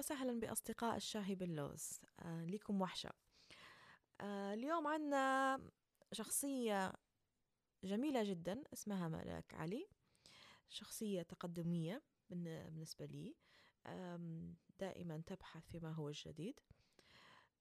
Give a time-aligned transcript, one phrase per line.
[0.00, 2.00] وسهلا بأصدقاء الشاهي باللوز.
[2.20, 3.10] آه ليكم وحشة.
[4.20, 5.60] آه اليوم عنا
[6.12, 6.92] شخصية
[7.84, 9.86] جميلة جدا اسمها ملاك علي.
[10.68, 13.34] شخصية تقدمية بالنسبة لي.
[14.80, 16.60] دائما تبحث فيما هو الجديد.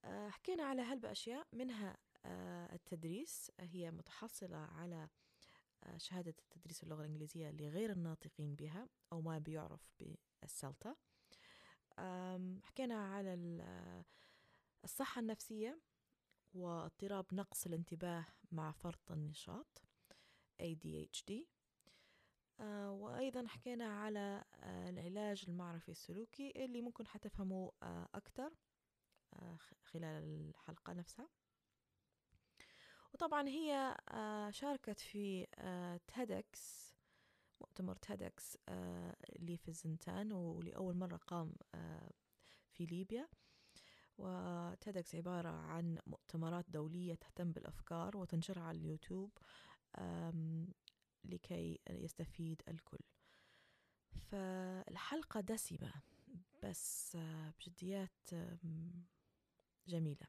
[0.05, 3.51] آه حكينا على هلبة أشياء منها آه التدريس.
[3.59, 5.09] هي متحصلة على
[5.83, 11.08] آه، شهادة التدريس اللغة الإنجليزية لغير الناطقين بها أو ما بيعرف بالسلطة.
[12.63, 13.33] حكينا على
[14.83, 15.79] الصحة النفسية
[16.53, 19.83] واضطراب نقص الانتباه مع فرط النشاط
[20.61, 21.33] ADHD
[22.59, 28.51] آه، وأيضا حكينا على آه، العلاج المعرفي السلوكي اللي ممكن حتفهموا آه، أكثر
[29.83, 31.29] خلال الحلقة نفسها.
[33.13, 33.97] وطبعا هي
[34.51, 35.47] شاركت في
[36.07, 36.88] تيدكس
[37.69, 42.11] مؤتمر TEDx آه، اللي في الزنتان ولأول مرة قام آه،
[42.71, 43.27] في ليبيا.
[44.17, 49.31] و TEDx عبارة عن مؤتمرات دولية تهتم بالأفكار وتنشرها على اليوتيوب
[51.23, 52.99] لكي يستفيد الكل.
[54.31, 55.93] فالحلقة دسمة
[56.63, 58.29] بس آه، بجديات
[59.87, 60.27] جميلة.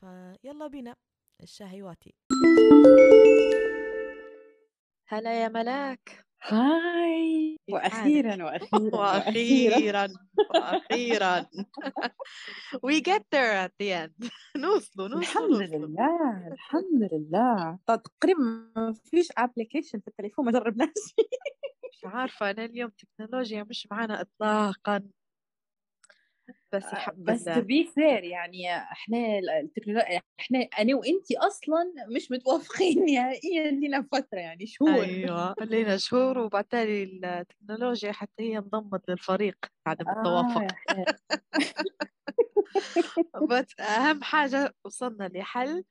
[0.00, 0.96] فيلا بينا
[1.42, 2.14] الشاهيواتي
[5.06, 6.26] هلا يا ملاك.
[6.42, 7.58] Hi.
[7.72, 10.08] وأخيرا وأخيرا وأخيرا.
[10.54, 11.46] وأخيرا
[13.00, 14.30] get there at the end.
[14.56, 17.78] نوصلوا نوصلوا الحمد لله الحمد لله.
[17.86, 18.40] تقريبا
[18.76, 21.14] ما فيش application في التليفون ما جربناش.
[21.92, 25.02] مش عارفة أنا اليوم تكنولوجيا مش معنا اطلاقا.
[26.74, 29.18] بس آه، الحمد بس to be fair يعني إحنا
[29.62, 35.04] التكنولوجيا إحنا أنا وانت أصلا مش متوافقين نهائيا لنا فترة يعني شهور.
[35.04, 37.02] أيوه لنا شهور وبالتالي
[37.40, 39.56] التكنولوجيا حتى هي انضمت للفريق
[39.86, 40.74] عدم آه التوافق
[43.50, 45.84] بس أهم حاجة وصلنا لحل.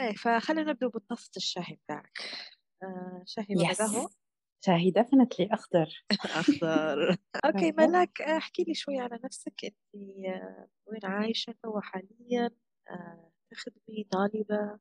[0.00, 2.12] إيه فخلينا نبدأ بطاسه الشاي بتاعك.
[2.82, 4.06] آه شاهي ولا
[4.60, 9.64] شاهي دفنتلي أخضر أخضر أوكي ملاك احكي لي شوي على نفسك.
[9.64, 9.76] أنت
[10.86, 12.50] وين عايشة؟ هو حاليا؟
[12.90, 14.78] آه، تخدمي طالبة؟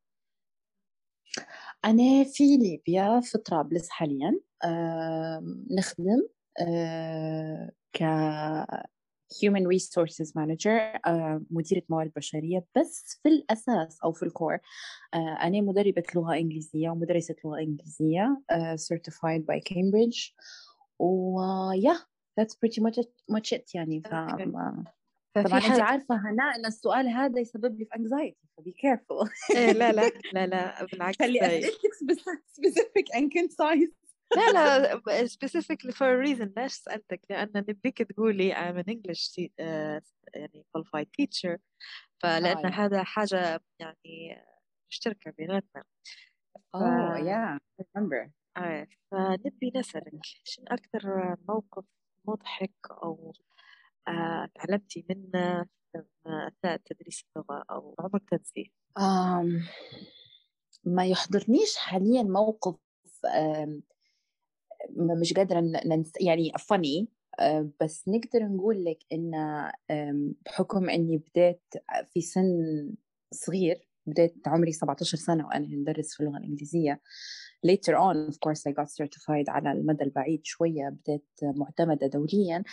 [1.85, 4.39] أنا في ليبيا في طرابلس حاليا.
[5.77, 6.27] نخدم
[6.61, 8.03] آه، ك
[9.33, 14.61] Human Resources Manager uh, مديرة موارد بشرية بس في الأساس أو في الكور uh,
[15.15, 20.35] أنا مدربة لغة إنجليزية ومدرسة لغة إنجليزية uh, certified by Cambridge.
[20.99, 21.39] و
[21.73, 21.99] yeah
[22.39, 24.01] that's pretty much it, much it يعني.
[24.01, 24.07] ف
[25.35, 29.91] طبعا انت عارفة هناء إن السؤال هذا يسبب لي في anxiety ف be careful لا
[29.91, 33.95] لا لا لا بالعكس خلي اسئلتك specific and concise
[34.35, 40.01] لا لا specifically for a reason ليش سألتك لأن نبيك تقولي I'm an English uh,
[40.35, 41.57] يعني qualified teacher
[42.23, 44.43] فلأن آه هذا حاجة يعني
[44.89, 45.83] مشتركة بيناتنا.
[46.75, 48.29] Oh yeah remember.
[48.57, 51.85] آه فنبي نسألك شنو أكثر موقف
[52.25, 53.33] مضحك أو
[54.07, 55.65] آه تعلمتي منه
[56.27, 58.65] أثناء تدريس اللغة أو عمرك تنسيه؟
[58.99, 59.63] um,
[60.83, 62.75] ما يحضرنيش حاليا موقف
[65.21, 67.07] مش قادرة ننس يعني فاني
[67.39, 69.31] آه، بس نقدر نقول لك إن
[70.45, 71.61] بحكم إني بديت
[72.05, 72.47] في سن
[73.31, 77.01] صغير بديت عمري 17 سنة وأنا ندرس في اللغة الإنجليزية.
[77.67, 82.63] Later on of course I got certified على المدى البعيد شوية بديت معتمدة دوليا.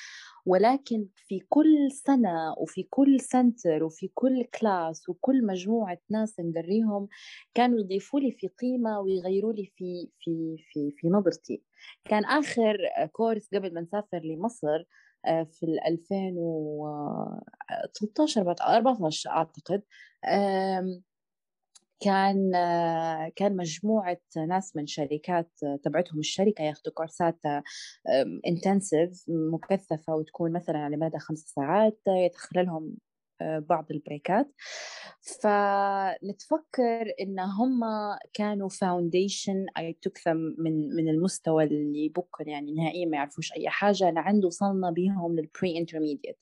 [0.46, 7.08] ولكن في كل سنة وفي كل center وفي كل class وكل مجموعة ناس نقريهم
[7.54, 11.62] كانوا يضيفوا لي في قيمة ويغيروا لي في في في في نظرتي.
[12.04, 12.76] كان آخر
[13.12, 14.84] course قبل ما نسافر لمصر
[15.26, 19.82] آه، في 2013 14 أعتقد
[22.02, 22.52] كان
[23.36, 25.50] كان مجموعة ناس من شركات
[25.84, 27.38] تبعتهم الشركة ياخذوا كورسات
[28.46, 32.96] intensive مكثفة وتكون مثلا على مدى خمس ساعات يدخل لهم
[33.40, 34.54] بعض البريكات.
[35.42, 37.80] فنتفكر إن هم
[38.34, 40.18] كانوا foundation I talk
[40.58, 44.10] من من المستوى اللي بكر يعني نهائيا ما يعرفوش أي حاجة.
[44.10, 46.38] لعند وصلنا بهم لل pre-intermediate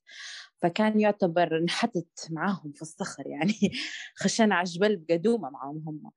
[0.62, 3.54] فكان يعتبر انحتت معاهم في الصخر يعني
[4.20, 6.10] خشنا على الجبل بقدومه معاهم هم.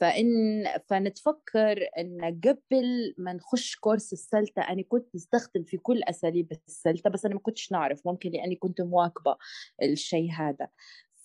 [0.00, 0.28] فإن
[0.88, 6.75] فنتفكر إن قبل ما نخش course ال CELTA أنا كنت نستخدم في كل أساليب ال
[6.75, 9.36] CELTA بس أنا ما كنتش نعرف ممكن لأني كنت مواكبة
[9.82, 10.68] الشيء هذا.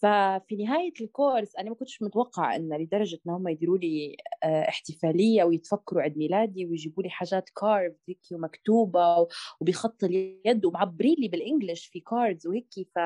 [0.01, 5.43] ففي نهاية الكورس أنا ما كنتش متوقعة إن لدرجة إن هم يديروا لي آه، احتفالية
[5.43, 9.27] ويتفكروا عيد ميلادي ويجيبوا لي حاجات card هيك ومكتوبة
[9.61, 12.67] وبخط اليد ومعبرين لي بال English في cards وهيك.
[12.95, 12.99] ف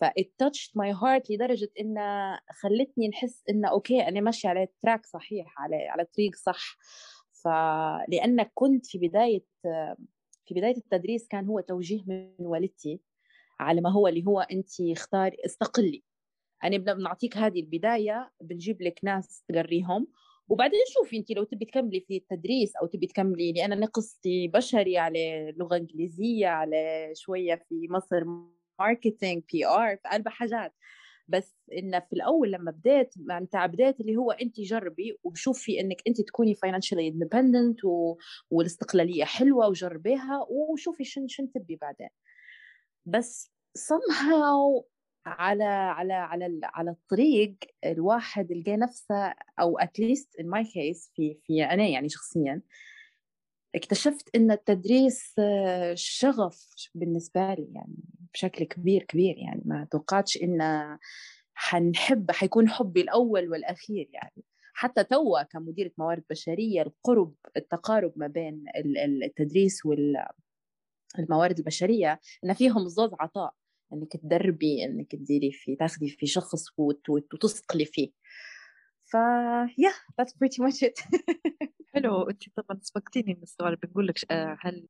[0.00, 1.94] ف it touched my heart لدرجة إن
[2.62, 6.76] خلتني نحس إن okay أنا ماشية على track صحيح على على طريق صح.
[7.44, 9.44] فلأنك كنت في بداية
[10.46, 13.00] في بداية التدريس كان هو توجيه من والدتي
[13.60, 16.04] على ما هو اللي هو أنت اختاري استقلي.
[16.62, 20.06] يعني بنعطيك هذه البداية بنجيب لك ناس تقريهم.
[20.48, 24.98] وبعدين شوفي انت لو تبي تكملي في التدريس أو تبي تكملي لأن أنا قصتي بشري
[24.98, 28.24] على لغة إنجليزية على شوية في مصر
[28.78, 30.74] marketing PR في أربع حاجات.
[31.28, 36.20] بس إن في الأول لما بديت مع بديت اللي هو انت جربي وشوفي إنك انت
[36.20, 38.16] تكوني independent و...
[38.50, 42.08] والاستقلالية حلوة وجربيها وشوفي شن شن تبي بعدين.
[43.06, 44.84] بس somehow
[45.28, 47.54] على على على على الطريق
[47.84, 52.62] الواحد لقى نفسه أو at least in my case في في أنا يعني شخصيا
[53.74, 55.34] اكتشفت إن التدريس
[55.94, 57.96] شغف بالنسبة لي يعني
[58.34, 59.62] بشكل كبير كبير يعني.
[59.64, 60.58] ما توقعتش إن
[61.54, 64.44] حنحب حيكون حبي الأول والأخير يعني.
[64.74, 68.64] حتى توا كمديرة موارد بشرية القرب التقارب ما بين
[69.24, 73.54] التدريس والموارد البشرية إن فيهم زوز عطاء.
[73.92, 78.10] إنك تدربي إنك تديري فيه تاخذي في شخص وتثقلي فيه.
[79.04, 79.14] ف
[79.78, 79.90] يا
[80.20, 81.20] that's pretty much it.
[81.94, 82.22] حلو.
[82.22, 83.76] انت طبعا سبقتيني من السؤال.
[83.76, 84.88] بنقول لك آه، هل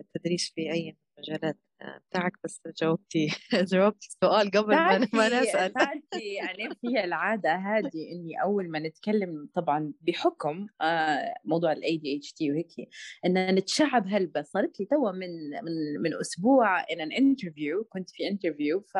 [0.00, 3.26] التدريس في أي مجالات؟ بتاعك بس جاوبتي
[3.72, 9.92] جاوبتي السؤال قبل ما, ما تعرفي يعني في العادة هذه إني أول ما نتكلم طبعا
[10.00, 12.88] بحكم آه، موضوع ال ADHD وهيك
[13.26, 18.30] إن نتشعب هلبة صارت لي توا من من من أسبوع in an interview كنت في
[18.30, 18.98] interview ف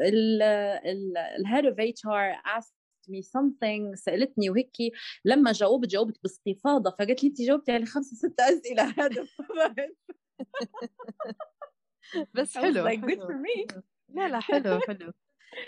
[0.00, 4.76] ال head of HR asked me something سألتني وهيك
[5.24, 8.94] لما جاوبت جاوبت باستفاضة فقالت لي انت جاوبتي على خمسة ست أسئلة.
[9.00, 9.26] هذا
[12.34, 13.82] بس حلو, like, good for me.
[14.08, 15.12] لا لا حلو حلو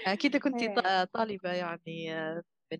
[0.06, 0.54] أكيد كنت.
[1.14, 2.42] طالبة يعني آه،
[2.72, 2.78] من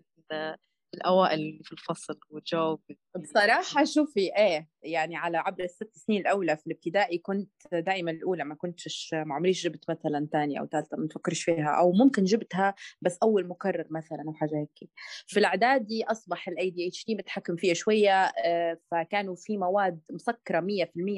[0.93, 2.79] الأوائل في الفصل وجاوب
[3.21, 8.55] بصراحة شوفي إيه يعني على عبر الست سنين الأولى في الابتدائي كنت دائما الأولى ما
[8.55, 13.17] كنتش ما عمريش جبت مثلا ثانية أو ثالثه ما تفكرش فيها أو ممكن جبتها بس
[13.23, 14.89] أول مكرر مثلا أو حاجة هيك.
[15.27, 20.63] في الإعدادي أصبح ال ADHD متحكم فيها شوية آه، فكانوا في مواد مسكرة 100%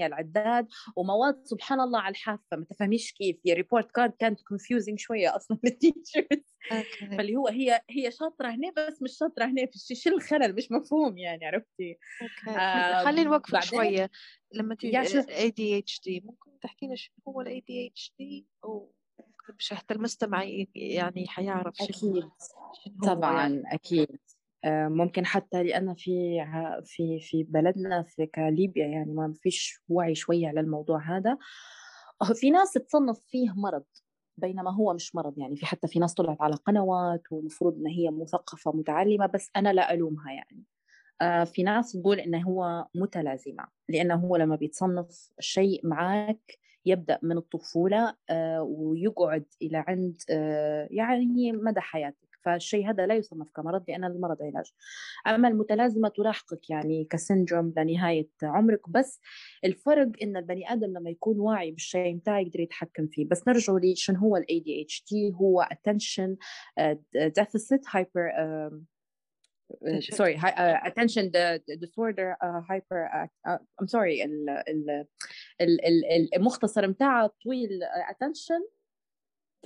[0.05, 5.57] العداد ومواد سبحان الله على الحافة ما تفهميش كيف هي report card كانت confusing أصلا
[5.63, 6.54] لل teachers
[7.17, 11.17] فاللي هو هي هي شاطرة هنا بس مش شاطرة هنا في شو الخلل مش مفهوم
[11.17, 11.97] يعني عرفتي؟
[12.49, 14.11] آه خلينا نوقف شوية.
[14.53, 18.47] لما تيجي ADHD ممكن تحكي لنا شنو هو ال ADHD
[19.59, 20.43] مش حتى المستمع
[20.75, 22.29] يعني حيعرف أكيد.
[23.03, 23.63] طبعا يعني.
[23.73, 24.19] أكيد.
[24.63, 26.45] آه، ممكن حتى لأن في
[26.83, 31.37] في في بلدنا في كليبيا يعني ما فيش وعي شوية على الموضوع هذا.
[32.33, 33.83] في ناس تصنف فيه مرض.
[34.37, 38.11] بينما هو مش مرض يعني في حتى في ناس طلعت على قنوات ومفروض إن هي
[38.11, 40.63] مثقفة متعلمه بس أنا لا ألومها يعني.
[41.21, 47.37] آه في ناس تقول انه هو متلازمة لأنه هو لما بيتصنف شيء معك يبدأ من
[47.37, 54.03] الطفولة آه ويقعد إلى عند آه يعني مدى حياتك فالشيء هذا لا يصنف كمرض لأن
[54.03, 54.73] المرض علاج.
[55.27, 59.19] أما المتلازمة تلاحقك يعني كسندروم لنهاية عمرك بس
[59.65, 63.27] الفرق إن البني آدم لما يكون واعي بالشيء متاعه يقدر يتحكم فيه.
[63.27, 66.35] بس نرجع لي شنو هو ال ADHD هو attention
[66.79, 66.95] uh,
[67.39, 68.69] deficit hyper uh,
[70.19, 71.31] sorry uh, attention
[71.85, 74.49] disorder uh, hyper uh, I'm sorry ال
[75.61, 78.61] ال المختصر متاعه طويل attention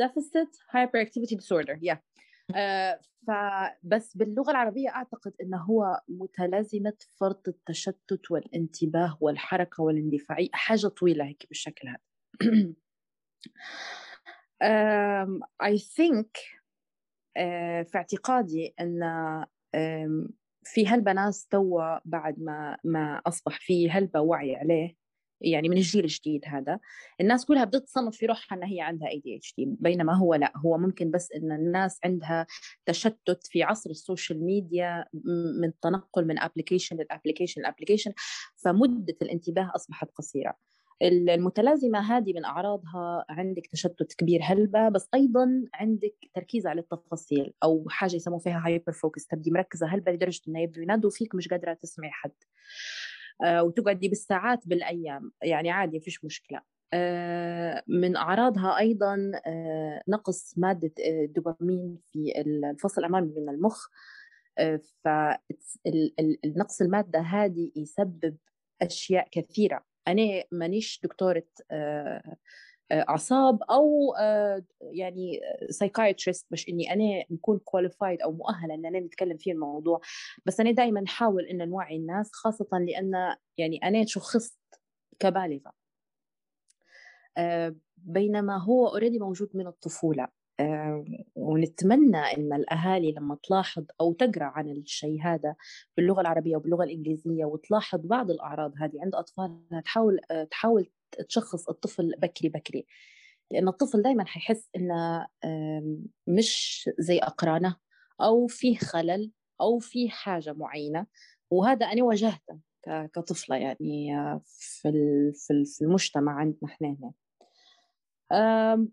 [0.01, 1.91] deficit hyperactivity disorder yeah.
[1.91, 2.08] آه،
[3.27, 10.49] فبس باللغة العربية أعتقد أنه هو متلازمة فرط التشتت والانتباه والحركة والاندفاعية.
[10.53, 11.99] حاجة طويلة هيك بالشكل هذا.
[15.63, 16.27] I think
[17.37, 18.99] uh, في اعتقادي أن
[20.63, 24.95] في هلبة ناس توا بعد ما ما أصبح في هلبة وعي عليه
[25.41, 26.79] يعني من الجيل الجديد هذا.
[27.22, 31.12] الناس كلها بدها تصنف في روحها إنها هي عندها ADHD بينما هو لا هو ممكن
[31.12, 32.48] بس إن الناس عندها
[32.86, 35.05] تشتت في عصر السوشيال ميديا
[35.62, 38.11] من تنقل من application لل application لل application
[38.63, 40.55] فمدة الانتباه أصبحت قصيرة.
[41.01, 47.86] المتلازمة هذه من أعراضها عندك تشتت كبير هلبة بس أيضا عندك تركيز على التفاصيل أو
[47.89, 51.74] حاجة يسموا فيها hyper focus تبدي مركزة هلبة لدرجة إنه يبدو ينادوا فيك مش قادرة
[51.74, 52.31] تسمعي حد.
[53.41, 55.31] وتقعدي بالساعات بالأيام.
[55.43, 56.62] يعني عادي فيش مشكلة.
[56.93, 63.88] آه، من أعراضها أيضا آه، نقص مادة الدوبامين في الفصل الأمامي من المخ.
[65.03, 68.38] فنقص المادة هذه يسبب
[68.81, 69.86] أشياء كثيرة.
[70.08, 71.43] أنا مانيش دكتورة
[72.91, 74.13] أعصاب أو
[74.81, 80.01] يعني psychiatrist مش إني أنا نكون qualified أو مؤهلة إن أنا نتكلم في الموضوع.
[80.46, 84.60] بس أنا دائما نحاول إن نوعي الناس خاصة لأن يعني أنا شخصت
[85.19, 85.74] كبالغة.
[87.98, 90.27] بينما هو اوريدي موجود من الطفولة.
[91.36, 95.55] ونتمنى إن الأهالي لما تلاحظ أو تقرأ عن الشيء هذا
[95.98, 100.19] باللغة العربية وباللغه الإنجليزية وتلاحظ بعض الأعراض هذه عند أطفالها تحاول
[100.51, 100.89] تحاول
[101.29, 102.85] تشخص الطفل بكري بكري
[103.51, 105.27] لأن الطفل دائما حيحس إنه
[106.27, 107.75] مش زي أقرانه
[108.21, 111.05] أو فيه خلل أو فيه حاجة معينة
[111.51, 112.59] وهذا أنا واجهته
[113.13, 114.09] كطفلة يعني
[114.47, 114.91] في
[115.65, 117.13] في المجتمع عندنا إحنا هنا.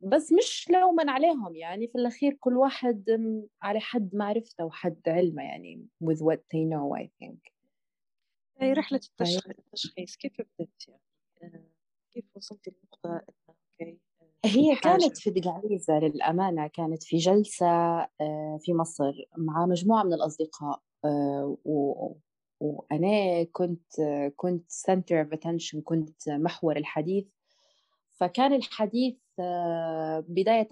[0.02, 3.04] بس مش لوما عليهم يعني في الأخير كل واحد
[3.62, 7.52] على حد معرفته وحد علمه يعني with what they know I think.
[8.61, 11.00] هي رحلة التشخيص كيف بدأت يعني؟
[11.42, 11.75] آه،
[12.16, 13.99] كيف وصلتي لنقطة أوكي
[14.44, 17.66] هي كانت في دقعيزة للأمانة كانت في جلسة
[18.20, 22.12] آه، في مصر مع مجموعة من الأصدقاء آه، و...
[22.61, 23.92] وأنا كنت
[24.37, 27.26] كنت center of attention كنت محور الحديث.
[28.12, 30.68] فكان الحديث آه، بداية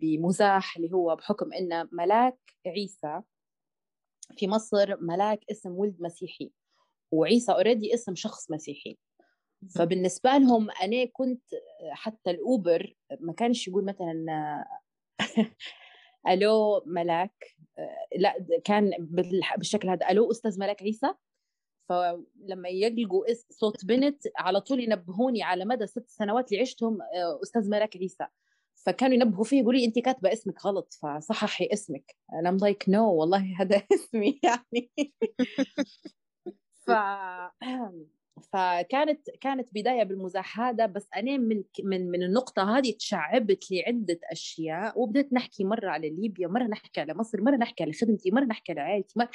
[0.00, 3.22] بمزاح اللي هو بحكم أن ملاك عيسى.
[4.36, 6.52] في مصر ملاك اسم ولد مسيحي
[7.12, 8.98] وعيسى already اسم شخص مسيحي.
[9.68, 11.42] فبالنسبة لهم أنا كنت
[11.90, 14.24] حتى ال Uber ما كانش يقول مثلا
[16.28, 17.56] ألو ملاك.
[18.16, 18.90] لا كان
[19.56, 21.14] بالشكل هذا ألو أستاذ ملاك عيسى.
[21.88, 26.98] فلما يلقوا صوت بنت على طول ينبهوني على مدى ست سنوات اللي عشتهم
[27.42, 28.26] أستاذ ملاك عيسى.
[28.86, 32.16] فكانوا ينبهوا فيه يقولوا لي أنت كاتبة اسمك غلط فصححي اسمك.
[32.32, 34.90] أنا like no والله هذا اسمي يعني.
[36.86, 36.90] ف
[38.40, 44.20] فكانت كانت بداية بالمزاح هذا بس أنا من من من النقطة هذه تشعبت لي عده
[44.32, 48.44] أشياء وبدأت نحكي مرة على ليبيا مرة نحكي على مصر مرة نحكي على خدمتي مرة
[48.44, 49.30] نحكي على عائلتي مرة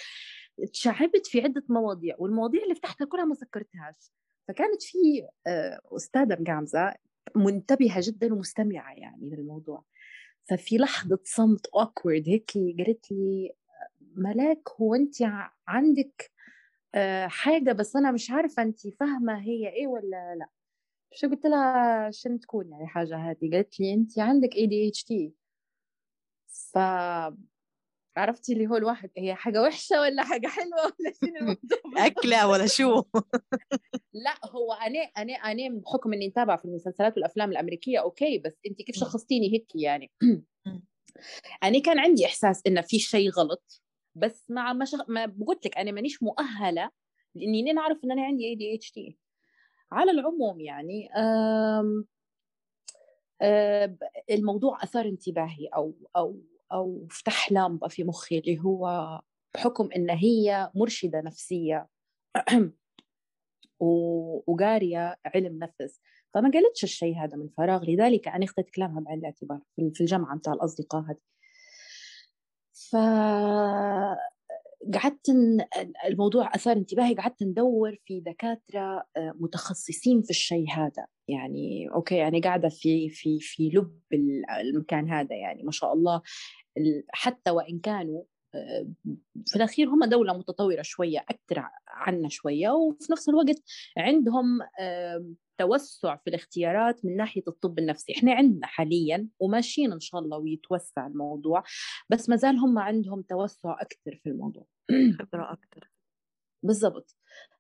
[0.74, 4.12] تشعبت في عدة مواضيع والمواضيع اللي فتحتها كلها ما سكرتهاش.
[4.48, 6.94] فكانت في آه، أستاذة مقامزة
[7.36, 9.84] منتبهة جدا ومستمعة يعني للموضوع.
[10.44, 13.52] ففي لحظة صمت اوكورد هيك قالت لي
[14.16, 15.16] ملاك هو أنت
[15.68, 16.32] عندك
[17.28, 20.48] حاجة بس أنا مش عارفة انت فاهمة هي إيه ولا لأ.
[21.14, 25.34] شو قلت لها شن تكون يعني حاجة هذه قالت لي انت عندك ADHD
[26.48, 26.78] ف
[28.18, 31.56] عرفتي اللي هو الواحد هي حاجة وحشة ولا حاجة حلوة ولا شنو
[32.08, 33.04] أكلة ولا شو؟
[34.14, 38.82] لأ هو أنا أنا أنا بحكم إني متابعة في المسلسلات والأفلام الأمريكية okay بس انت
[38.82, 40.12] كيف شخصتيني هيك يعني؟
[41.64, 43.82] أنا كان عندي إحساس انه في شيء غلط.
[44.16, 45.04] بس مع ما, شغ...
[45.08, 46.90] ما قلت لك أنا مانيش مؤهلة
[47.36, 49.18] لإني أنا اعرف إن أنا عندي اي دي اتش دي
[49.92, 52.06] على العموم يعني آم...
[53.42, 53.98] آم...
[54.32, 56.42] الموضوع أثار انتباهي أو أو
[56.72, 59.22] أو فتح لامبه في مخي اللي هو
[59.56, 61.88] بحكم إن هي مرشدة نفسية
[63.80, 66.02] وقارية علم نفس.
[66.34, 70.54] فما قالتش الشيء هذا من فراغ لذلك أنا أخذت كلامها بعين الاعتبار في الجامعة متاع
[70.54, 71.18] الأصدقاء هذه.
[72.76, 72.96] ف
[74.94, 75.30] قعدت
[76.08, 81.08] الموضوع أثار انتباهي قعدت ندور في دكاترة آه، متخصصين في الشيء هذا.
[81.28, 84.02] يعني أوكي يعني قاعدة في في في لب
[84.60, 86.22] المكان هذا يعني ما شاء الله.
[87.10, 88.24] حتى وإن كانوا
[89.46, 93.64] في الأخير هم دولة متطورة شوية أكثر عنا شوية وفي نفس الوقت
[93.98, 94.60] عندهم
[95.58, 98.14] توسع في الاختيارات من ناحية الطب النفسي.
[98.18, 101.64] إحنا عندنا حاليا وماشيين إن شاء الله ويتوسع الموضوع
[102.10, 104.66] بس ما زال هم عندهم توسع أكثر في الموضوع.
[105.20, 105.90] خبرة أكثر
[106.64, 107.16] بالضبط.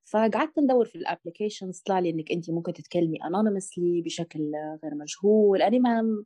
[0.05, 4.51] فقعدت ندور في ال applications طلع لي إنك أنت ممكن تتكلمي anonymously بشكل
[4.83, 5.61] غير مجهول.
[5.61, 6.23] أنا ما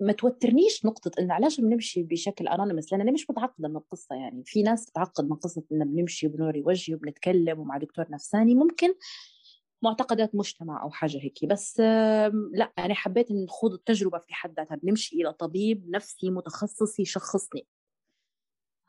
[0.00, 4.42] ما توترنيش نقطة إن علاش بنمشي بشكل anonymous لأن أنا مش متعقدة من القصة يعني.
[4.46, 8.94] في ناس تتعقد من قصة إن بنمشي بنوري وجهي وبنتكلم ومع دكتور نفساني ممكن
[9.82, 11.44] معتقدات مجتمع أو حاجة هيك.
[11.44, 11.80] بس
[12.52, 14.76] لأ أنا حبيت نخوض التجربة في حد ذاتها.
[14.76, 17.66] بنمشي إلى طبيب نفسي متخصص يشخصني.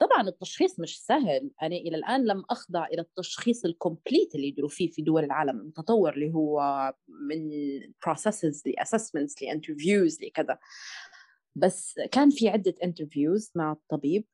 [0.04, 1.52] طبعا التشخيص مش سهل.
[1.62, 5.60] أنا إلى الآن لم أخضع إلى التشخيص ال complete اللي يديروا فيه في دول العالم
[5.60, 7.50] المتطور اللي هو من
[8.06, 10.60] processes ل assessments ل interviews لكذا
[11.56, 14.26] بس كان في عدة interviews مع الطبيب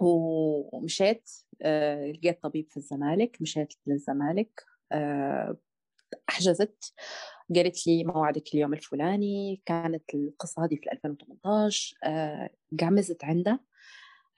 [0.00, 1.30] ومشيت
[1.62, 5.56] آه، لقيت طبيب في الزمالك مشيت للزمالك آه،
[6.28, 6.94] حجزت
[7.54, 13.71] قالت لي موعدك اليوم الفلاني كانت القصة هذه في 2018 آه، قعمزت عنده.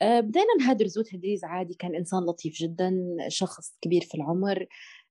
[0.04, 4.66] آه، بدينا نهدرز تهديز عادي كان إنسان لطيف جدا شخص كبير في العمر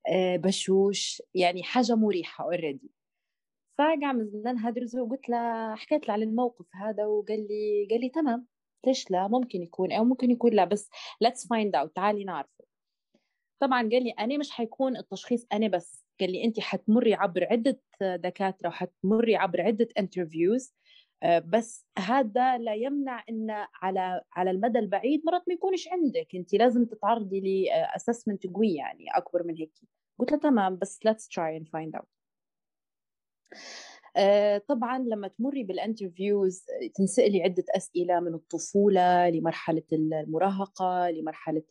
[0.10, 2.92] آه، بشوش يعني حاجة مريحة اوريدي
[3.78, 8.48] فقعمزنا نهدرز وقلت له حكيت له على الموقف هذا وقال لي قال لي تمام
[8.88, 10.90] ليش لا؟ ممكن يكون أو ممكن يكون لا بس
[11.26, 12.64] let's find out تعالي نعرفه.
[13.60, 16.06] طبعا قال لي أنا مش حيكون التشخيص أنا بس.
[16.20, 20.74] قال لي انت حتمري عبر عدة دكاترة وحتمري عبر عدة interviews
[21.24, 23.52] بس هذا لا يمنع إن
[23.82, 26.28] على على المدى البعيد مرات ما يكونش عندك.
[26.36, 29.72] أنت لازم تتعرضي ل assessment قوي يعني أكبر من هيك.
[30.20, 32.06] قلت له تمام بس let's try and find out.
[34.18, 36.66] آه، طبعا لما تمري بال interviews
[36.96, 41.64] تنسألي عدة أسئلة من الطفولة لمرحلة المراهقة لمرحلة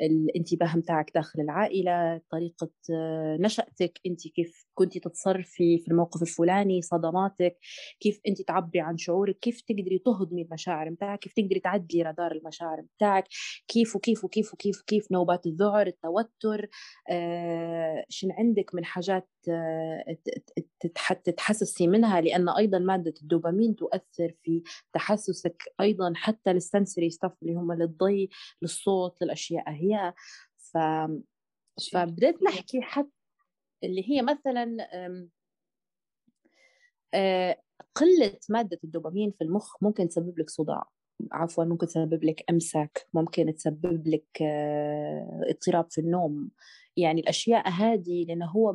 [0.00, 7.58] الانتباه متاعك داخل العائلة طريقة آه، نشأتك أنت كيف كنت تتصرفي في الموقف الفلاني صدماتك
[8.00, 12.82] كيف أنت تعبري عن شعورك كيف تقدري تهضمي المشاعر متاعك كيف تقدري تعدلي رادار المشاعر
[12.82, 13.24] متاعك
[13.68, 16.68] كيف وكيف وكيف وكيف وكيف نوبات الذعر التوتر
[17.10, 20.16] آه شن عندك من حاجات آه
[21.24, 27.72] تتحسسي منها؟ لأن أيضا مادة الدوبامين تؤثر في تحسسك أيضا حتى للسنسري ستاف اللي هم
[27.72, 28.30] للضي
[28.62, 30.14] للصوت للأشياء هي.
[30.56, 30.78] ف...
[31.92, 33.19] فبدأت نحكي حتى
[33.84, 34.76] اللي هي مثلا
[37.14, 37.56] آه،
[37.94, 40.84] قلة مادة الدوبامين في المخ ممكن تسبب لك صداع.
[41.32, 46.50] عفوا ممكن تسبب لك أمساك ممكن تسبب لك آه، اضطراب في النوم.
[46.96, 48.74] يعني الأشياء هذه لأنه هو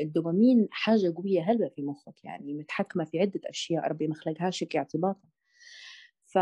[0.00, 5.28] الدوبامين حاجة قوية هلبة في مخك يعني متحكمة في عدة أشياء ربي ما خلقهاش اعتباطا.
[6.26, 6.38] ف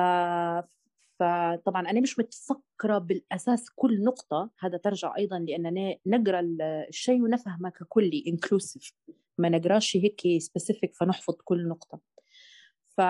[1.18, 6.40] فطبعا أنا مش متفكرة بالأساس كل نقطة هذا ترجع أيضا لأننا نقرأ
[6.88, 8.92] الشيء ونفهمه ككلي inclusive
[9.38, 12.00] ما نقراش هيك specific فنحفظ كل نقطة.
[12.88, 13.00] ف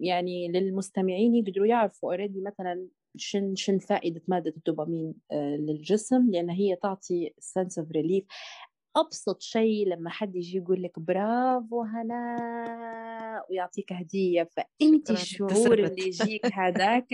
[0.00, 6.76] يعني للمستمعين يقدروا يعرفوا already مثلا شن شن فائدة مادة الدوبامين آه، للجسم لأن هي
[6.76, 8.24] تعطي sense of relief
[8.96, 14.48] أبسط شيء لما حد يجي يقول لك برافو هناء ويعطيك هدية.
[14.56, 17.06] فانت الشعور اللي يجيك هذاك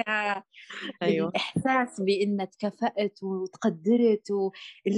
[1.02, 1.28] أيوة.
[1.28, 4.28] الإحساس بأنك تكافأت وتقدرت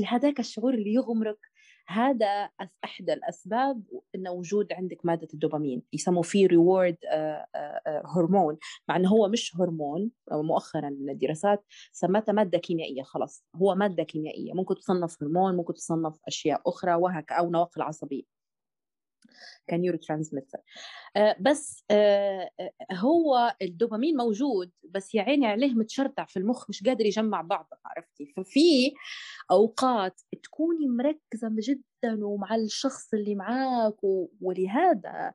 [0.07, 1.52] هذاك الشعور اللي يغمرك.
[1.87, 2.51] هذا
[2.85, 3.83] إحدى الأسباب
[4.15, 9.29] ان وجود عندك مادة الدوبامين يسموا فيه reward آه، آه، آه، هرمون مع إنه هو
[9.29, 15.75] مش هرمون مؤخرا الدراسات سمتها مادة كيميائية خلاص هو مادة كيميائية ممكن تصنف هرمون ممكن
[15.75, 18.42] تصنف أشياء أخرى وهك أو نواقل عصبية.
[19.71, 20.59] كنيورو ترانسميتر
[21.17, 26.83] آه، بس آه، آه، هو الدوبامين موجود بس يا عيني عليه متشرطع في المخ مش
[26.83, 28.93] قادر يجمع بعضه عرفتي؟ ففي
[29.51, 33.97] أوقات تكوني مركزة جدا ومع الشخص اللي معاك
[34.41, 35.33] ولهذا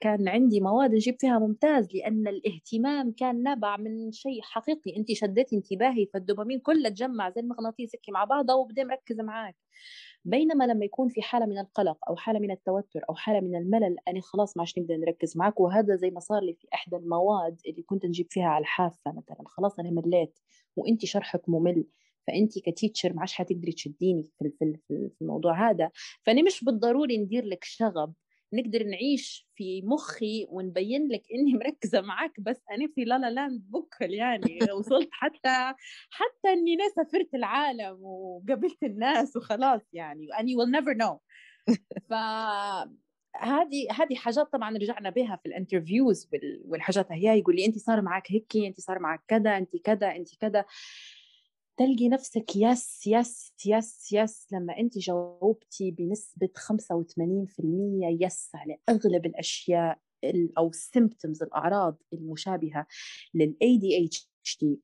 [0.00, 4.96] كان عندي مواد نجيب فيها ممتاز لأن الاهتمام كان نابع من شيء حقيقي.
[4.96, 9.56] أنت شديتي انتباهي فالدوبامين كله تجمع زي المغناطيس مع بعضه وبدأ مركز معاك.
[10.26, 13.96] بينما لما يكون في حالة من القلق أو حالة من التوتر أو حالة من الملل
[14.08, 17.60] أنا خلاص ما عادش نقدر نركز معك وهذا زي ما صار لي في إحدى المواد
[17.66, 19.36] اللي كنت نجيب فيها على الحافة مثلا.
[19.46, 20.38] خلاص أنا مليت
[20.76, 21.84] وأنت شرحك ممل
[22.26, 24.52] فأنت كتيتشر ما عادش حتقدري تشديني في
[24.88, 25.90] في الموضوع هذا.
[26.22, 28.14] فأنا مش بالضروري ندير لك شغب
[28.52, 33.62] نقدر نعيش في مخي ونبين لك إني مركزة معك بس أنا في la la land
[33.70, 34.58] بكل يعني.
[34.72, 35.74] وصلت حتى
[36.10, 41.20] حتى إني أنا سافرت العالم وقابلت الناس وخلاص يعني anyway you'll never know
[42.10, 42.12] ف
[43.40, 46.28] هذه هذه حاجات طبعا رجعنا بها في ال interviews
[46.64, 50.28] والحاجات هي يقول لي انت صار معك هيك انت صار معك كذا انت كذا انت
[50.40, 50.64] كذا.
[51.76, 56.70] تلقي نفسك yes yes yes yes لما أنت جاوبتي بنسبة 85%
[58.20, 59.98] yes على أغلب الأشياء
[60.58, 62.86] أو ال symptoms الأعراض المشابهة
[63.34, 64.76] لل ADHD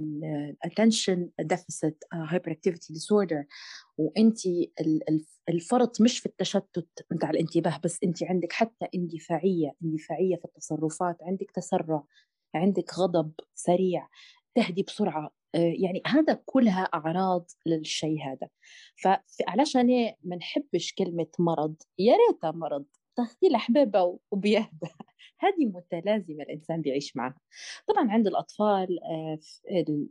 [0.00, 3.44] لل attention deficit hyperactivity disorder
[3.98, 4.38] وانت
[5.48, 11.50] الفرط مش في التشتت بتاع الانتباه بس أنت عندك حتى اندفاعية اندفاعية في التصرفات عندك
[11.50, 12.04] تسرع
[12.54, 14.08] عندك غضب سريع.
[14.54, 15.30] تهدي بسرعة.
[15.54, 18.48] آه، يعني هذا كلها أعراض للشيء هذا.
[19.38, 21.74] فعلشان ما نحبش كلمة مرض.
[21.98, 22.84] يا ريتها مرض.
[23.16, 24.88] تاخذي الحبابه وبيهدى.
[25.38, 27.40] هذه متلازمة الإنسان بيعيش معها.
[27.88, 29.38] طبعا عند الأطفال آه،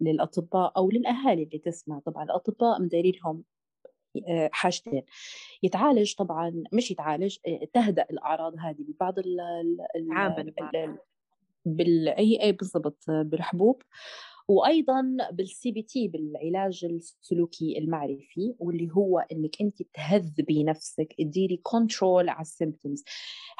[0.01, 3.43] للأطباء أو للأهالي اللي تسمع طبعا الأطباء مداري لهم
[4.27, 5.04] آه، حاجتين.
[5.63, 7.38] يتعالج طبعا مش يتعالج
[7.73, 9.38] تهدأ الأعراض هذه ببعض ال
[10.12, 10.54] عامل
[11.65, 13.82] بال اي أي بالضبط بالحبوب.
[14.51, 22.41] وأيضا بال CBT بالعلاج السلوكي المعرفي واللي هو إنك انت تهذبي نفسك تديري control على
[22.41, 23.03] ال symptoms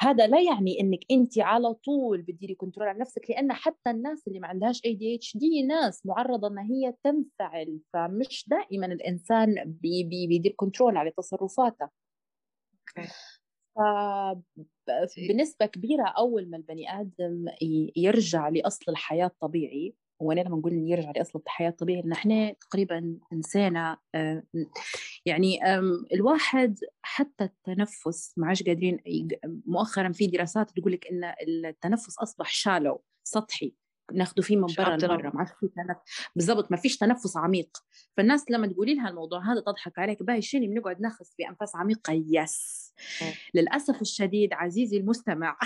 [0.00, 4.40] هذا لا يعني إنك انت على طول بتديري control على نفسك لأن حتى الناس اللي
[4.40, 10.96] ما عندهاش ADHD ناس معرضة إن هي تنفعل فمش دائما الإنسان بي بي بيدير control
[10.96, 11.88] على تصرفاته.
[15.28, 17.44] بنسبة كبيرة أول ما البني آدم
[17.96, 23.98] يرجع لأصل الحياة الطبيعي وأنا لما نقول يرجع لأصل الحياة الطبيعي؟ ان إحنا تقريبا نسينا
[24.14, 24.42] آه،
[25.26, 25.58] يعني
[26.14, 28.98] الواحد حتى التنفس ما عادش قادرين
[29.66, 33.74] مؤخرا في دراسات تقول لك إن التنفس أصبح shallow سطحي
[34.12, 37.76] ناخده فيه من برا لبرا ما في تنفس بالضبط ما فيش تنفس عميق.
[38.16, 42.12] فالناس لما تقولي لها الموضوع هذا تضحك عليك باهي شنو؟ بنقعد ناخذ في أنفاس عميقة؟
[42.12, 42.92] yes.
[43.54, 45.58] للأسف الشديد عزيزي المستمع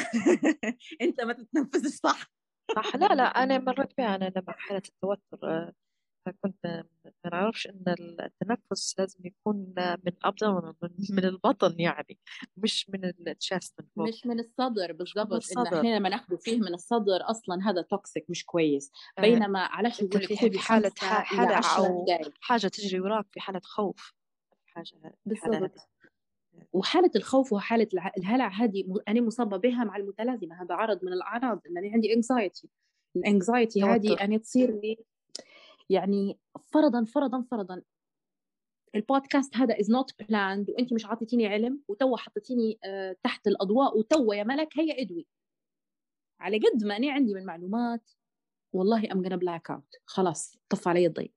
[1.02, 2.35] أنت ما تتنفسش صح.
[2.74, 2.96] صح.
[2.96, 4.14] لا لا أنا مريت بها.
[4.14, 5.72] أنا لما حالة التوتر آه،
[6.26, 6.84] فكنت
[7.24, 10.74] ما نعرفش إن التنفس لازم يكون من ال abdomen
[11.16, 12.18] من البطن يعني
[12.56, 14.08] مش من ال chest من فوق.
[14.08, 15.56] مش من الصدر بالضبط.
[15.58, 18.92] إن إحنا لما ناخده فيه من الصدر أصلا هذا toxic مش كويس.
[19.18, 22.06] آه، بينما علاش يقول لك في حالة حالة أو
[22.40, 24.14] حاجة تجري وراك في حالة خوف
[24.66, 25.88] حاجة بالضبط.
[26.72, 27.88] وحالة الخوف وحالة
[28.18, 32.68] الهلع هذه أنا مصابة بها مع المتلازمة هذا عرض من الأعراض أنني عندي anxiety
[33.16, 34.98] ال anxiety هذه أنا تصير لي
[35.90, 36.38] يعني
[36.72, 37.82] فرضا فرضا فرضا.
[38.94, 44.34] البودكاست هذا is not planned وانت مش عاطيتيني علم وتوا حطيتيني آه، تحت الأضواء وتوا
[44.34, 45.26] يا ملك هي إدوي.
[46.40, 48.10] على قد ما أنا عندي من معلومات
[48.72, 51.32] والله I'm gonna black out خلاص طفى علي الضي.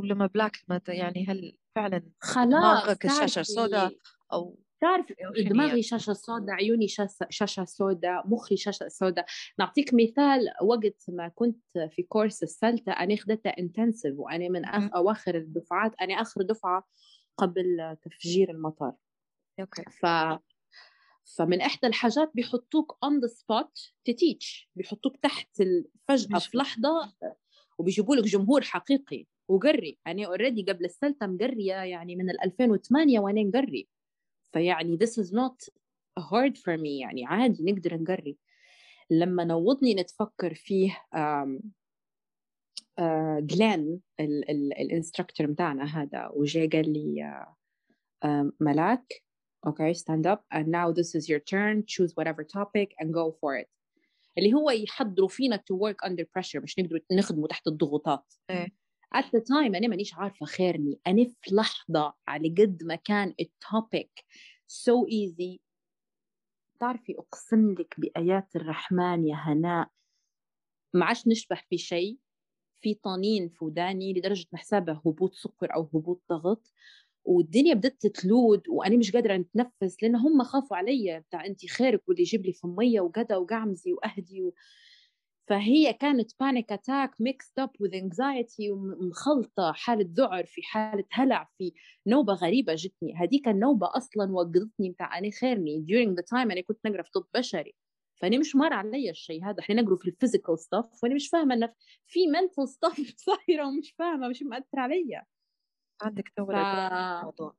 [0.00, 3.92] ولما black يعني هل فعلا خلاص الشاشة السوداء
[4.32, 5.06] أو تعرف
[5.38, 6.88] دماغي شاشة سوداء عيوني
[7.30, 9.26] شاشة سوداء مخي شاشة سوداء.
[9.58, 14.94] نعطيك مثال وقت ما كنت في كورس ال CELTA أنا خدتها intensive وأنا من أخ
[14.94, 15.94] أواخر الدفعات.
[16.00, 16.88] أنا آخر دفعة
[17.38, 18.92] قبل تفجير المطار
[19.60, 19.82] okay.
[19.82, 20.06] ف
[21.36, 25.62] فمن إحدى الحاجات بيحطوك on the spot to teach بيحطوك تحت
[26.08, 27.12] فجأة في لحظة
[27.78, 29.26] وبيجيبوا لك جمهور حقيقي.
[29.50, 33.88] وقري أنا already قبل ال CELTA مقرية يعني من 2008 وأنا مقري
[34.52, 35.68] فيعني this is not
[36.20, 37.00] hard for me.
[37.00, 38.38] يعني عادي نقدر نقري
[39.10, 40.98] لما نوضني نتفكر فيه
[43.38, 47.44] جلين ال instructor بتاعنا هذا وجاي قال لي
[48.60, 49.24] ملاك
[49.66, 51.84] okay stand up and now this is your turn.
[51.86, 53.68] Choose whatever topic and go for it.
[54.38, 58.34] اللي هو يحضروا فينا to work under pressure مش نقدر نخدمه تحت الضغوطات.
[58.50, 58.79] إيه.
[59.16, 61.00] At the time أنا مانيش عارفة خيرني.
[61.06, 64.24] أنا في لحظة على قد ما كان التوبيك
[64.68, 65.58] so easy.
[66.80, 69.88] تعرفي أقسم لك بآيات الرحمن يا هناء
[70.94, 72.18] ما عادش نشبح في شيء.
[72.82, 76.72] في طنين في وداني لدرجة محسابة هبوط سكر أو هبوط ضغط.
[77.24, 82.08] والدنيا بدت ت تلود وأنا مش قادرة أتنفس لأن هم خافوا علي بتاع انت خيرك
[82.08, 84.54] واللي يجيب لي في ميه وقدا وقعمزي وأهدي و...
[85.50, 91.72] فهي كانت panic attack mixed up with anxiety ومخلطة حالة ذعر في حالة هلع في
[92.06, 93.14] نوبة غريبة جتني.
[93.16, 95.86] هذيك النوبة أصلا وقضتني بتاع أنا خيرني.
[95.90, 97.74] During the time أنا كنت نقرأ في طب بشري.
[98.22, 99.56] فأنا مش مر علي الشيء هذا.
[99.60, 101.74] إحنا نقرأ في ال physical stuff وأنا مش فاهمة انه
[102.06, 102.96] في mental stuff
[103.26, 105.22] صايرة ومش فاهمة مش مأثر علي
[106.02, 106.50] عندك تو ف...
[106.50, 107.56] الموضوع.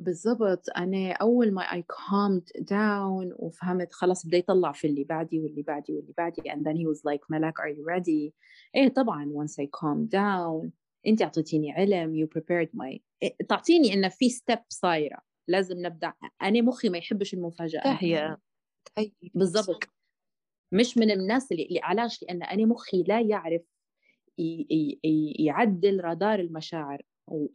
[0.00, 0.64] بالضبط.
[0.76, 5.92] أنا أول ما I calmed down وفهمت خلاص بدي يطلع في اللي بعدي واللي بعدي
[5.92, 8.32] واللي بعدي and then he was like ملاك are you ready
[8.74, 10.70] إيه طبعا once I calm down
[11.06, 16.12] أنت أعطيتيني علم you prepared my إيه تعطيني إنه في step صايرة لازم نبدأ.
[16.42, 18.38] أنا مخي ما يحبش المفاجآت تهيئة
[19.34, 19.84] بالضبط.
[20.72, 23.62] مش من الناس اللي, اللي علاش؟ لأن أنا مخي لا يعرف
[25.38, 27.02] يعدل رادار المشاعر.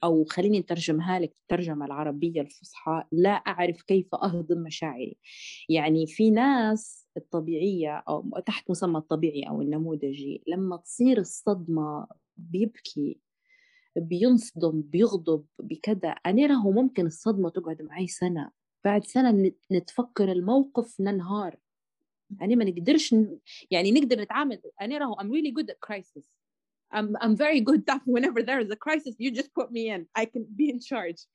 [0.03, 5.17] أو خليني نترجمها لك الترجمة العربية الفصحى لا أعرف كيف أهضم مشاعري.
[5.69, 12.07] يعني في ناس الطبيعية أو تحت مسمى الطبيعي أو النموذجي لما تصير الصدمة
[12.37, 13.19] بيبكي
[13.95, 18.51] بينصدم بيغضب بكذا أنا راهو ممكن الصدمة تقعد معي سنة.
[18.83, 21.57] بعد سنة نتفكر الموقف ننهار.
[22.41, 23.15] أنا ما نقدرش
[23.71, 26.44] يعني نقدر نتعامل أنا راهو I'm really good at crisis.
[26.95, 30.01] I'm I'm very good that whenever there is a crisis you just put me in.
[30.15, 31.27] I can be in charge.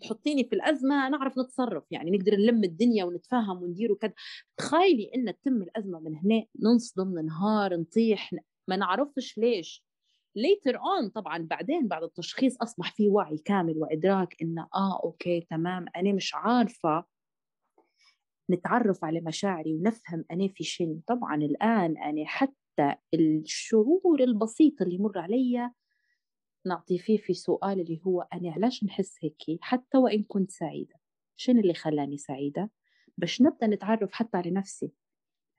[0.00, 1.84] تحطيني في الأزمة نعرف نتصرف.
[1.90, 4.12] يعني نقدر نلم الدنيا ونتفاهم وندير وكذا.
[4.56, 8.34] تخيلي إن تتم الأزمة من هنا ننصدم ننهار نطيح.
[8.68, 9.84] ما نعرفش ليش.
[10.38, 15.86] Later on طبعا بعدين بعد التشخيص أصبح في وعي كامل وإدراك إنه آه أوكي تمام.
[15.96, 17.04] أنا مش عارفة
[18.50, 21.00] نتعرف على مشاعري ونفهم أنا في شنو.
[21.06, 25.70] طبعا الآن أنا حتى حتى الشعور البسيط اللي يمر علي
[26.66, 30.94] نعطي فيه في سؤال اللي هو أنا علاش نحس هيك؟ حتى وإن كنت سعيدة.
[31.36, 32.70] شنو اللي خلاني سعيدة؟
[33.18, 34.92] باش نبدأ نتعرف حتى على نفسي.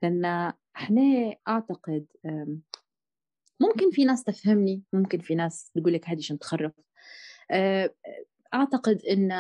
[0.04, 2.06] لأن إحنا أعتقد
[3.60, 6.74] ممكن في ناس تفهمني ممكن في ناس تقول لك هذه عشان تخرف.
[7.52, 7.94] آه،
[8.54, 9.32] أعتقد إن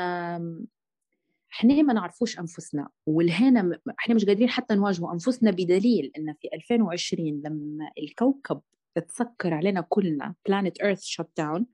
[1.58, 7.41] إحنا ما نعرفوش أنفسنا والهنا إحنا مش قادرين حتى نواجهوا أنفسنا بدليل إن في 2020
[7.46, 8.62] لما الكوكب
[9.08, 11.65] تسكر علينا كلنا planet Earth shut down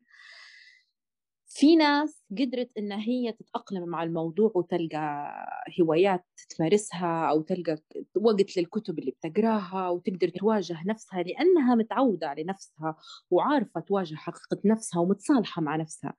[1.47, 5.33] في ناس قدرت إن هي تتأقلم مع الموضوع وتلقى
[5.81, 7.77] هوايات تمارسها أو تلقى
[8.15, 12.95] وقت للكتب اللي بتقراها وتقدر تواجه نفسها لأنها متعودة على نفسها
[13.29, 16.13] وعارفة تواجه حقيقة نفسها ومتصالحة مع نفسها.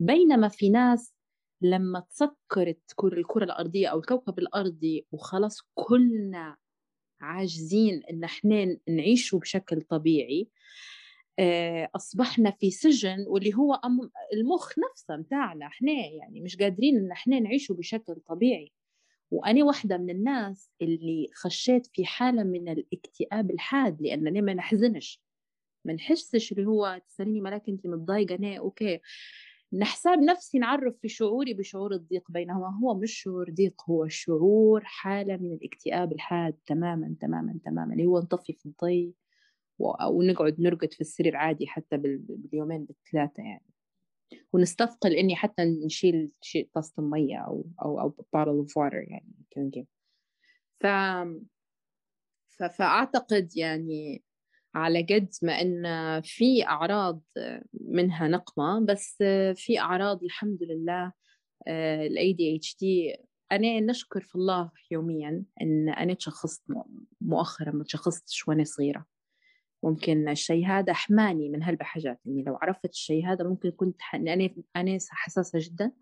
[0.00, 1.17] بينما في ناس
[1.60, 6.56] لما تسكرت الكرة الأرضية أو الكوكب الأرضي وخلاص كلنا
[7.20, 10.48] عاجزين إن إحنا نعيشه بشكل طبيعي
[11.38, 13.80] آه، أصبحنا في سجن واللي هو
[14.34, 18.72] المخ نفسه متاعنا إحنا يعني مش قادرين إن إحنا نعيشه بشكل طبيعي.
[19.30, 25.20] وأنا واحدة من الناس اللي خشيت في حالة من الاكتئاب الحاد لانني ما نحزنش.
[25.84, 29.00] ما نحسش اللي هو تسأليني ملاك أنت متضايقة؟ أنا أوكي.
[29.72, 35.36] نحساب نفسي نعرف في شعوري بشعور الضيق بينما هو مش شعور ضيق هو شعور حالة
[35.36, 39.14] من الاكتئاب الحاد تماما تماما تماما اللي هو نطفي في الضي
[39.78, 43.64] ونقعد نرقد في السرير عادي حتى باليومين بالثلاثة يعني.
[44.52, 49.34] ونستثقل إني حتى نشيل شيء طاسة مية أو أو أو bottle of water يعني
[50.80, 50.86] ف
[52.76, 54.22] فأعتقد يعني
[54.78, 55.82] على قد ما إن
[56.22, 57.22] في أعراض
[57.72, 59.16] منها نقمة بس
[59.54, 61.12] في أعراض الحمد لله
[62.06, 63.16] ال ADHD
[63.52, 66.62] أنا نشكر في الله يوميا إن أنا تشخصت
[67.20, 69.06] مؤخرا ما تشخصتش وأنا صغيرة.
[69.82, 74.14] ممكن الشيء هذا حماني من هلبا حاجات إني لو عرفت الشيء هذا ممكن كنت ح...
[74.14, 75.92] أنا أنا حساسة جدا.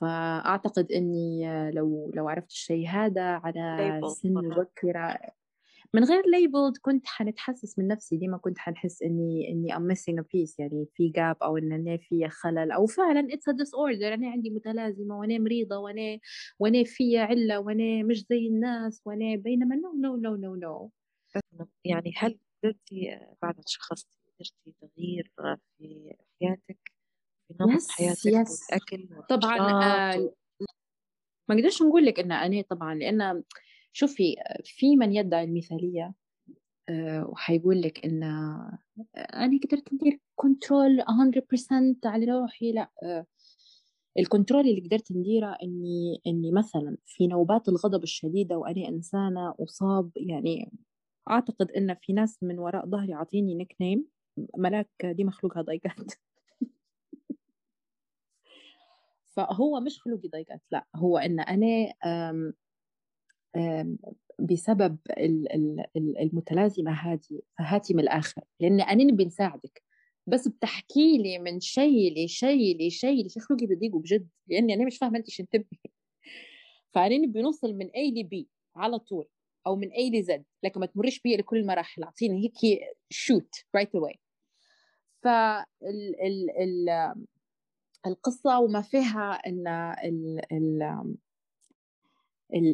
[0.00, 5.18] فأعتقد إني لو لو عرفت الشيء هذا على سن مبكره
[5.94, 10.22] من غير label كنت حنتحسس من نفسي ديما كنت حنحس إني إني I'm missing a
[10.22, 14.30] piece يعني في gap أو إن أنا في خلل أو فعلا it's a disorder أنا
[14.30, 16.18] عندي متلازمة وأنا مريضة وأنا
[16.58, 20.90] وأنا في علة وأنا مش زي الناس وأنا بينما no no no no no
[21.84, 25.32] يعني هل قدرتي بعد ما تشخصتي قدرتي تغيير
[25.78, 26.92] في حياتك
[27.48, 28.50] في نمط yes, حياتك yes.
[28.70, 30.32] والأكل طبعا آه
[31.48, 33.42] ما أقدرش نقول لك إن أنا طبعا لأن
[33.92, 36.14] شوفي في من يدعي المثالية
[36.88, 38.22] آه، وحيقول لك إن
[39.16, 43.26] أنا قدرت ندير control 100% على روحي لا آه،
[44.18, 50.10] ال control اللي قدرت نديره إني إني مثلا في نوبات الغضب الشديدة وأنا إنسانة أصاب
[50.16, 50.72] يعني
[51.30, 54.06] أعتقد إن في ناس من وراء ظهري عاطيني nickname
[54.58, 56.12] ملاك ديما خلوقها ضيقات.
[59.36, 61.94] فهو مش خلقي ضيقات لا هو إن أنا
[64.38, 64.98] بسبب
[65.96, 68.42] المتلازمة هذه فهاتي من الآخر.
[68.60, 69.82] لأن أنا نبي نساعدك
[70.26, 75.18] بس بتحكي لي من شيء لشيء لشيء لشيء خلقي بيضيق بجد لأني أنا مش فاهمة
[75.18, 75.80] أنت شو تبي.
[76.94, 79.28] فأنا نبي نوصل من A ل B على طول
[79.66, 82.02] أو من A ل Z لكن ما تمرش بي لكل المراحل.
[82.02, 84.20] أعطيني هيك shoot right away
[85.22, 85.66] فال
[86.22, 87.14] ال ال
[88.06, 89.68] القصة وما فيها أن
[90.04, 90.82] ال ال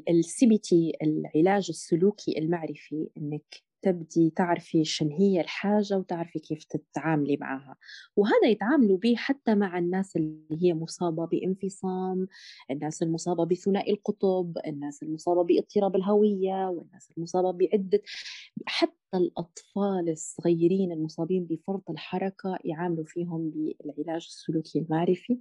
[0.08, 7.76] ال CBT العلاج السلوكي المعرفي إنك تبدي تعرفي شن هي الحاجة وتعرفي كيف تتعاملي معها.
[8.16, 12.26] وهذا يتعاملوا به حتى مع الناس اللي هي مصابة بانفصام
[12.70, 18.02] الناس المصابة بثنائي القطب الناس المصابة باضطراب الهوية والناس المصابة بعدة.
[18.66, 25.40] حتى الأطفال الصغيرين المصابين بفرط الحركة يعاملوا فيهم بالعلاج السلوكي المعرفي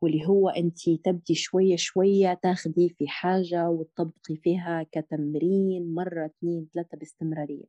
[0.00, 6.96] واللي هو أنت تبدي شوية شوية تاخدي في حاجة وتطبقي فيها كتمرين مرة اثنين ثلاثة
[6.98, 7.64] باستمرارية.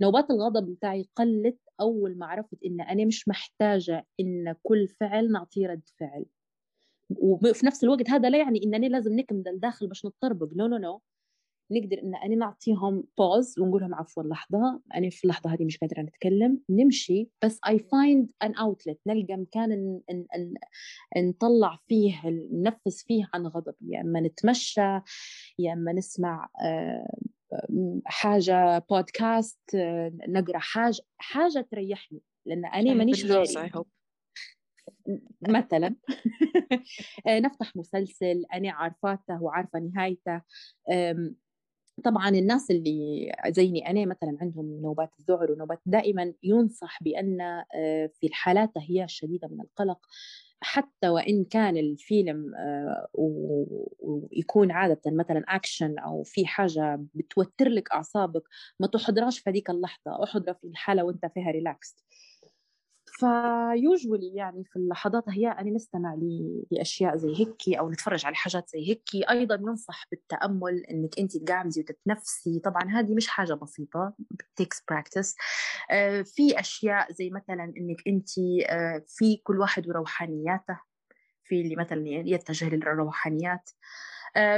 [0.00, 5.66] نوبات الغضب بتاعي قلت أول ما عرفت إن أنا مش محتاجة إن كل فعل نعطيه
[5.66, 6.24] رد فعل.
[7.10, 11.00] وفي نفس الوقت هذا لا يعني إنني لازم نكمل الداخل باش نتطربق no no no
[11.70, 16.02] نقدر إن أنا نعطيهم pause ونقول لهم عفوا لحظة أنا في اللحظة هذه مش قادرة
[16.02, 17.28] نتكلم نمشي.
[17.44, 20.00] بس I find an outlet نلقى مكان ن...
[20.10, 20.26] ن...
[21.16, 21.28] ن...
[21.28, 22.20] نطلع فيه
[22.52, 25.00] ننفس فيه عن غضبي يا إما نتمشى
[25.58, 27.16] يا إما نسمع آه،
[28.04, 29.76] حاجة بودكاست
[30.28, 32.20] نقرأ حاجة حاجة تريحني.
[32.46, 33.24] لأن أنا مانيش
[35.48, 35.94] مثلا.
[37.26, 40.42] آه، نفتح مسلسل أنا عارفاته وعارفة نهايته.
[42.04, 48.26] طبعا الناس اللي زيني أنا مثلا عندهم نوبات الذعر ونوبات دائما ينصح بأن آه، في
[48.26, 49.98] الحالات هي الشديدة من القلق
[50.60, 58.42] حتى وإن كان الفيلم آه، ويكون عادة مثلا أكشن أو في حاجة بتوتر لك أعصابك
[58.80, 62.04] ما تحضرهاش في هذيك اللحظة احضرها في الحالة وأنت فيها relaxed
[63.18, 66.18] usually يعني في اللحظات هي أنا نستمع
[66.70, 69.02] لأشياء زي هيك أو نتفرج على حاجات زي هيك.
[69.30, 72.60] أيضا ينصح بالتأمل إنك أنت تقعمزي وتتنفسي.
[72.60, 74.14] طبعا هذه مش حاجة بسيطة
[74.56, 75.36] takes practice
[75.90, 78.28] آه في أشياء زي مثلا إنك أنت
[78.68, 80.78] آه في كل واحد وروحانياته.
[81.44, 83.70] في اللي مثلا يتجه للروحانيات.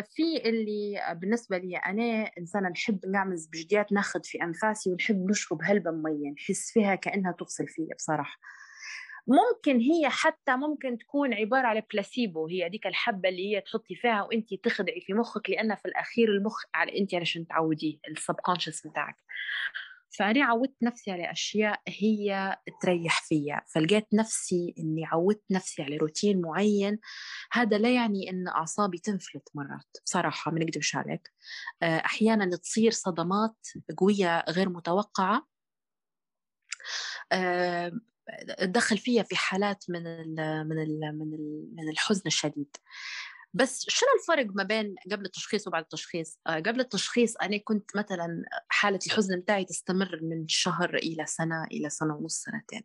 [0.03, 5.91] في اللي بالنسبة لي أنا إنسانة نحب نقعمز بجديات ناخذ في أنفاسي ونحب نشرب هلبة
[5.91, 8.39] مية نحس فيها كأنها تفصل فيا بصراحة.
[9.27, 14.55] ممكن هي حتى ممكن تكون عبارة على بلاسيبو هذيك الحبة اللي هي تحطي فيها وانت
[14.55, 19.17] تخدعي في مخك لأن في الأخير المخ على انت علشان تعوديه ال subconscious بتاعك.
[20.19, 26.41] فأنا عودت نفسي على أشياء هي تريح فيا فلقيت نفسي أني عودت نفسي على روتين
[26.41, 26.99] معين.
[27.53, 31.33] هذا لا يعني أن أعصابي تنفلت مرات بصراحة ما نكذبش عليك
[31.83, 33.57] آه، أحيانا تصير صدمات
[33.99, 35.47] قوية غير متوقعة.
[37.33, 37.93] آه،
[38.59, 40.35] تدخل فيها في حالات من ال
[40.69, 42.77] من ال من ال من الحزن الشديد.
[43.57, 48.45] بس شنو الفرق ما بين قبل التشخيص وبعد التشخيص؟ آه، قبل التشخيص أنا كنت مثلا
[48.69, 52.83] حالة الحزن بتاعي تستمر من شهر إلى سنة إلى سنة ونص سنتين.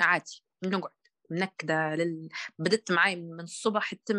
[0.00, 0.92] عادي بنقعد
[1.30, 2.28] منكدة لل...
[2.58, 4.16] بدت معي من الصبح تم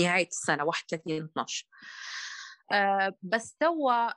[0.00, 1.66] نهاية السنة 31 12
[2.72, 4.10] أه بس توا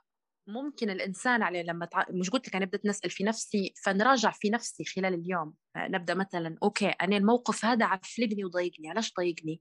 [0.46, 2.06] ممكن الإنسان عليه لما تع...
[2.10, 5.54] مش قلت لك أنا بدأت نسأل في نفسي فنراجع في نفسي خلال اليوم.
[5.76, 9.60] آه، نبدأ مثلا أوكي أنا الموقف هذا عفلقني وضايقني علاش ضايقني؟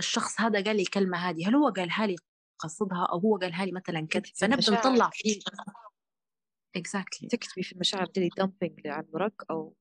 [0.00, 2.16] الشخص هذا قال لي الكلمة هذه هل هو قالها لي
[2.58, 5.40] قصدها أو هو قالها لي مثلا كذا؟ فنبدا نطلع فيه.
[6.76, 7.30] exactly exactly.
[7.30, 9.76] تكتبي في المشاعر دي dumping على الورق أو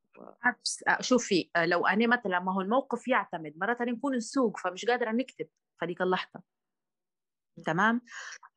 [0.99, 5.47] شوفي لو أنا مثلا ما هو الموقف يعتمد مرات نكون نسوق فمش قادرة نكتب
[5.79, 6.41] في هذيك اللحظة.
[7.65, 8.01] تمام؟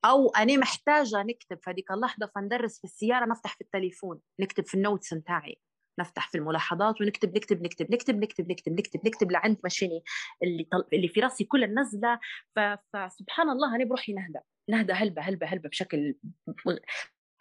[0.04, 4.74] أو أنا محتاجة نكتب في هذيك اللحظة فندرس في السيارة نفتح في التليفون نكتب في
[4.74, 5.60] ال notes نتاعي.
[5.98, 10.02] نفتح في الملاحظات ونكتب نكتب نكتب نكتب نكتب نكتب نكتب نكتب لعند مشيني
[10.42, 10.84] اللي طل...
[10.92, 12.18] اللي في راسي كله ننزله
[12.56, 12.60] ف...
[12.92, 14.38] فسبحان الله أنا بروحي نهدى
[14.70, 16.14] نهدى هلبة هلبة هلبة بشكل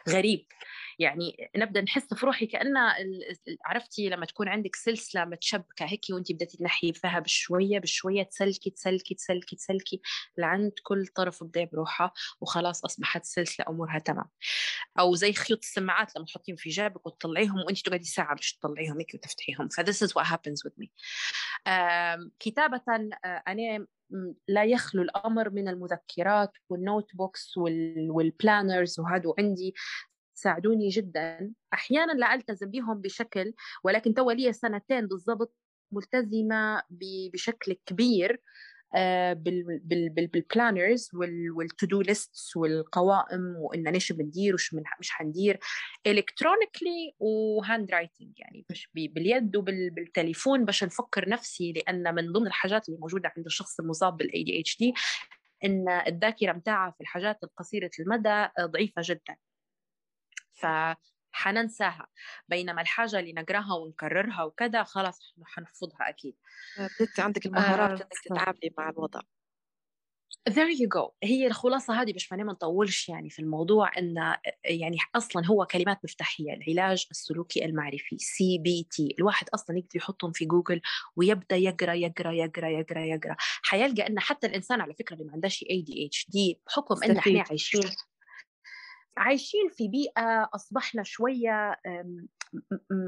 [0.10, 0.46] غريب.
[1.00, 2.74] يعني نبدأ نحس في روحي كان
[3.66, 9.16] عرفتي لما تكون عندك سلسلة متشبكة هيك وانت بدأتي تنحي فيها بشوية بشوية تسلكي تسلكي
[9.16, 10.02] تسلكي تسلكي
[10.38, 14.26] لعند كل طرف بدا بروحها وخلاص أصبحت السلسله أمورها تمام.
[15.00, 19.12] أو زي خيوط السماعات لما تحطيهم في جيبك وتطلعيهم وانت تقعدي ساعة باش تطلعيهم هيك
[19.14, 19.68] وتفتحيهم.
[19.70, 20.92] ف this is what happens with me
[22.40, 22.82] كتابة
[23.26, 23.88] آه، أنا
[24.48, 27.58] لا يخلو الأمر من المذكرات وال notebooks
[28.10, 29.74] وال planners وهذا عندي
[30.34, 31.54] ساعدوني جدا.
[31.74, 35.56] أحيانا لا ألتزم بهم بشكل ولكن تو لي سنتين بالضبط
[35.92, 36.84] ملتزمة
[37.34, 38.42] بشكل كبير.
[40.16, 41.10] بال planners
[41.56, 45.60] وال to-do lists والقوائم وإن إيش بندير وش مش حندير
[46.08, 53.34] electronically و handwriting يعني باليد وبالتليفون باش نفكر نفسي لأن من ضمن الحاجات اللي موجودة
[53.38, 54.94] عند الشخص المصاب بال ADHD
[55.66, 59.36] إن الذاكرة متاعها في الحاجات القصيرة المدى ضعيفة جدا.
[61.36, 62.08] فحننساها
[62.48, 66.36] بينما الحاجة اللي نقراها ونكررها وكذا خلاص حنحفظها أكيد.
[66.78, 69.20] بدأت عندك المهارات آه إنك تتعاملي مع الوضع.
[70.50, 71.12] There you go.
[71.24, 76.54] هي الخلاصة هذه باش ما نطولش يعني في الموضوع إن يعني أصلا هو كلمات مفتاحية
[76.54, 80.82] العلاج السلوكي المعرفي CBT الواحد أصلا يقدر يحطهم في جوجل
[81.16, 83.36] ويبدأ يقرأ يقرأ يقرأ يقرأ يقرأ.
[83.40, 87.82] حيلقى إن حتى الإنسان على فكرة اللي ما عندهاش ADHD بحكم إن إحنا عايشين
[89.18, 91.76] عايشين في بيئة أصبحنا شوية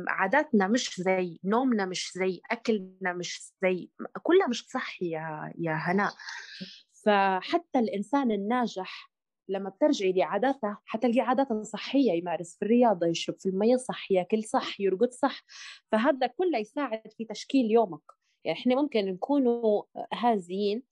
[0.08, 3.90] عاداتنا مش زي نومنا مش زي أكلنا مش زي
[4.24, 6.14] كلها مش صحي يا يا هناء
[7.06, 9.12] فحتى الإنسان الناجح
[9.50, 14.82] لما بترجعي لعاداته حتلقي عاداته صحية يمارس في الرياضة يشرب في المية صح ياكل صح
[14.82, 15.44] يرقد صح.
[15.92, 18.02] فهذا كله يساعد في تشكيل يومك.
[18.46, 19.84] يعني إحنا ممكن نكونوا
[20.14, 20.84] هازين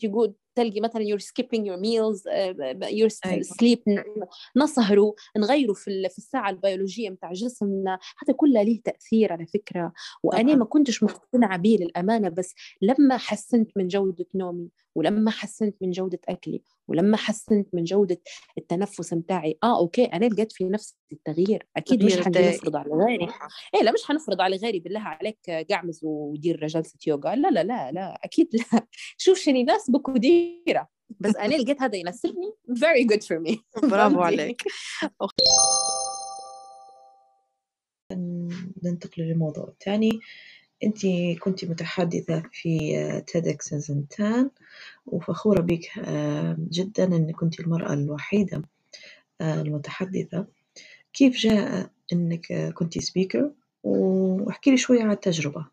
[0.00, 3.42] تقول تلقي مثلا you're skipping your meals uh, your أيوة.
[3.42, 4.04] sleep
[4.56, 7.98] نسهروا نغيروا في في الساعة البيولوجية متاع جسمنا.
[8.22, 9.92] هذا كله له تأثير على فكرة.
[10.22, 15.90] وأنا ما كنتش مقتنعة به للأمانة بس لما حسنت من جودة نومي ولما حسنت من
[15.90, 18.20] جودة أكلي ولما حسنت من جودة
[18.58, 21.66] التنفس متاعي آه أوكي أنا لقيت في نفسي التغيير.
[21.76, 23.28] أكيد مش حنفرض على غيري.
[23.74, 27.34] إيه لا مش حنفرض على غيري بالله عليك قعمز ودير جلسة يوغا.
[27.34, 28.86] لا لا لا لا أكيد لا.
[29.18, 30.10] شوف شنو يناسبك
[30.44, 30.88] وديره
[31.20, 32.52] بس أنا لقيت هذا يناسبني.
[32.70, 33.58] Very good for me.
[33.90, 34.62] برافو؟ عليك.
[38.82, 40.20] ننتقل للموضوع الثاني
[40.84, 41.06] أنت
[41.40, 44.50] كنت متحدثة في TEDx زنتان
[45.06, 48.62] وفخورة بك آه، جدا أنك كنت المرأة الوحيدة
[49.40, 50.46] آه، المتحدثة.
[51.12, 53.50] كيف جاء أنك كنت speaker
[53.82, 55.66] واحكي لي شوية عن التجربة.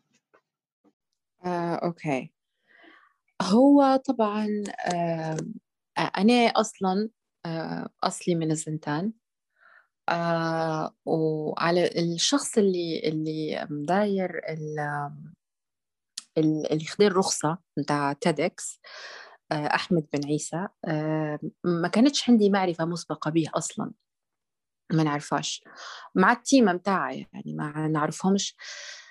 [1.44, 2.30] آه، okay.
[3.42, 4.48] هو طبعا
[4.94, 5.36] آه،
[5.98, 7.10] أنا أصلا
[7.46, 9.12] آه، أصلي من الزنتان.
[10.08, 14.78] آه، وعلى الشخص اللي اللي مداير ال-
[16.38, 18.80] ال- اللي خد الرخصة بتاع تيدكس
[19.52, 23.92] أحمد بن عيسى آه، ما كانتش عندي معرفة مسبقة به أصلا.
[24.92, 25.64] ما نعرفهاش.
[26.14, 28.56] مع التيمة متاعي يعني ما نعرفهمش.
[28.56, 29.01] آه،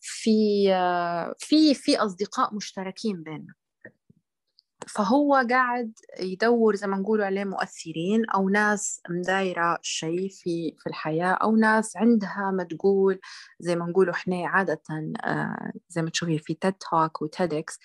[0.00, 3.54] في آه، في في أصدقاء مشتركين بيننا.
[4.88, 11.32] فهو قاعد يدور زي ما نقولوا عليه مؤثرين أو ناس مدايرة شيء في في الحياة
[11.32, 13.20] أو ناس عندها ما تقول
[13.60, 14.82] زي ما نقولوا إحنا عادة
[15.24, 17.78] آه، زي ما تشوفي في تيد توك وتيدكس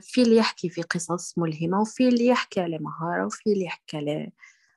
[0.00, 4.30] في اللي يحكي في قصص ملهمة وفي اللي يحكي على مهارة وفي اللي يحكي على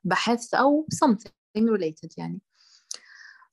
[0.04, 2.42] بحث أو something related يعني.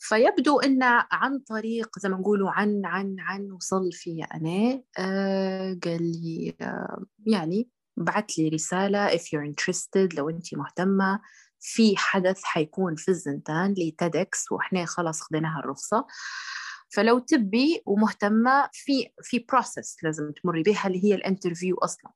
[0.09, 0.83] فيبدو أن
[1.13, 7.05] عن طريق زي ما نقولوا عن عن عن وصل في أنا آه قال لي آه
[7.27, 11.21] يعني بعت لي رسالة if you're interested لو أنت مهتمة
[11.61, 16.07] في حدث حيكون في الزنتان ل TEDx وإحنا خلاص خديناها الرخصة.
[16.95, 22.13] فلو تبي ومهتمة في في process لازم تمري بها اللي هي ال interview أصلا.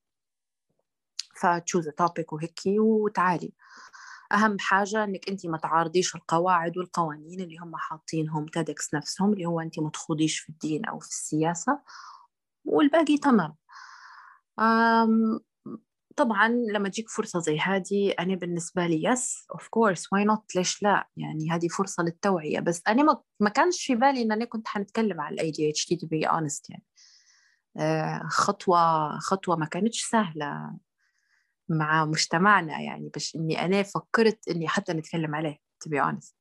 [1.41, 3.53] ف choose topic وهيك وتعالي.
[4.33, 9.61] أهم حاجة إنك أنت ما تعارضيش القواعد والقوانين اللي هم حاطينهم TEDx نفسهم اللي هو
[9.61, 11.81] أنت ما تخوضيش في الدين أو في السياسة
[12.65, 13.57] والباقي تمام.
[14.59, 15.41] أم
[16.17, 20.83] طبعا لما تجيك فرصة زي هذه أنا بالنسبة لي yes of course why not ليش
[20.83, 25.21] لا؟ يعني هذه فرصة للتوعية بس أنا ما, كانش في بالي إن أنا كنت حنتكلم
[25.21, 26.85] على ال ADHD to be honest يعني.
[27.79, 30.77] آه، خطوة خطوة ما كانتش سهلة.
[31.69, 36.35] مع مجتمعنا يعني بس إني أنا فكرت إني حتى نتكلم عليه to be honest.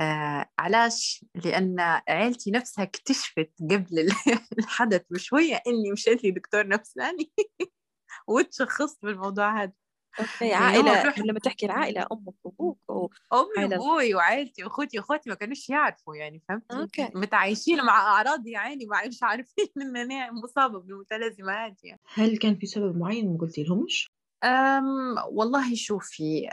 [0.00, 4.08] آه علاش؟ لأن عيلتي نفسها اكتشفت قبل
[4.58, 7.32] الحدث بشوية إني مشيت لي دكتور نفساني.
[8.28, 9.72] وتشخصت بالموضوع هذا.
[10.20, 15.34] okay يعني بروح- لما تحكي العائلة أمك وأبوك أو أمي وابوي وعائلتي واخوتي وأخواتي ما
[15.36, 17.10] كانوش يعرفوا يعني فهمتي okay.
[17.14, 22.56] متعايشين مع أعراض يا عيني ما مش عارفين إن أنا مصابة بالمتلازمات يعني هل كان
[22.56, 24.10] في سبب معين ما قلتي لهمش؟
[24.44, 26.48] أم والله شوفي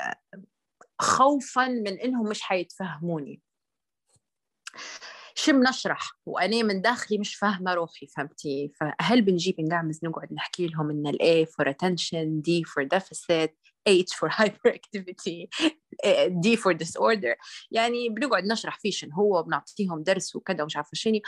[0.99, 3.41] خوفا من إنهم مش حيتفهموني
[5.36, 10.90] شو بنشرح وأنا من داخلي مش فاهمة روحي فهمتي؟ فهل بنجيب نقعمز نقعد نحكي لهم
[10.90, 13.52] إن ال A for attention D for deficit
[13.90, 15.48] H for hyperactivity
[16.44, 17.36] D for disorder.
[17.72, 21.20] يعني بنقعد نشرح فيه شنو هو وبنعطيهم درس وكذا ومش عارفة شنو.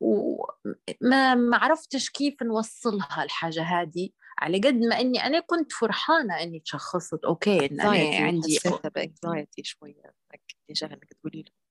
[0.00, 6.60] وما ما عرفتش كيف نوصلها الحاجة هذه على قد ما إني أنا كنت فرحانة إني
[6.60, 11.63] تشخصت أوكي إن أنا anxiety عندي شوية إنك تجاه إنك تقولي له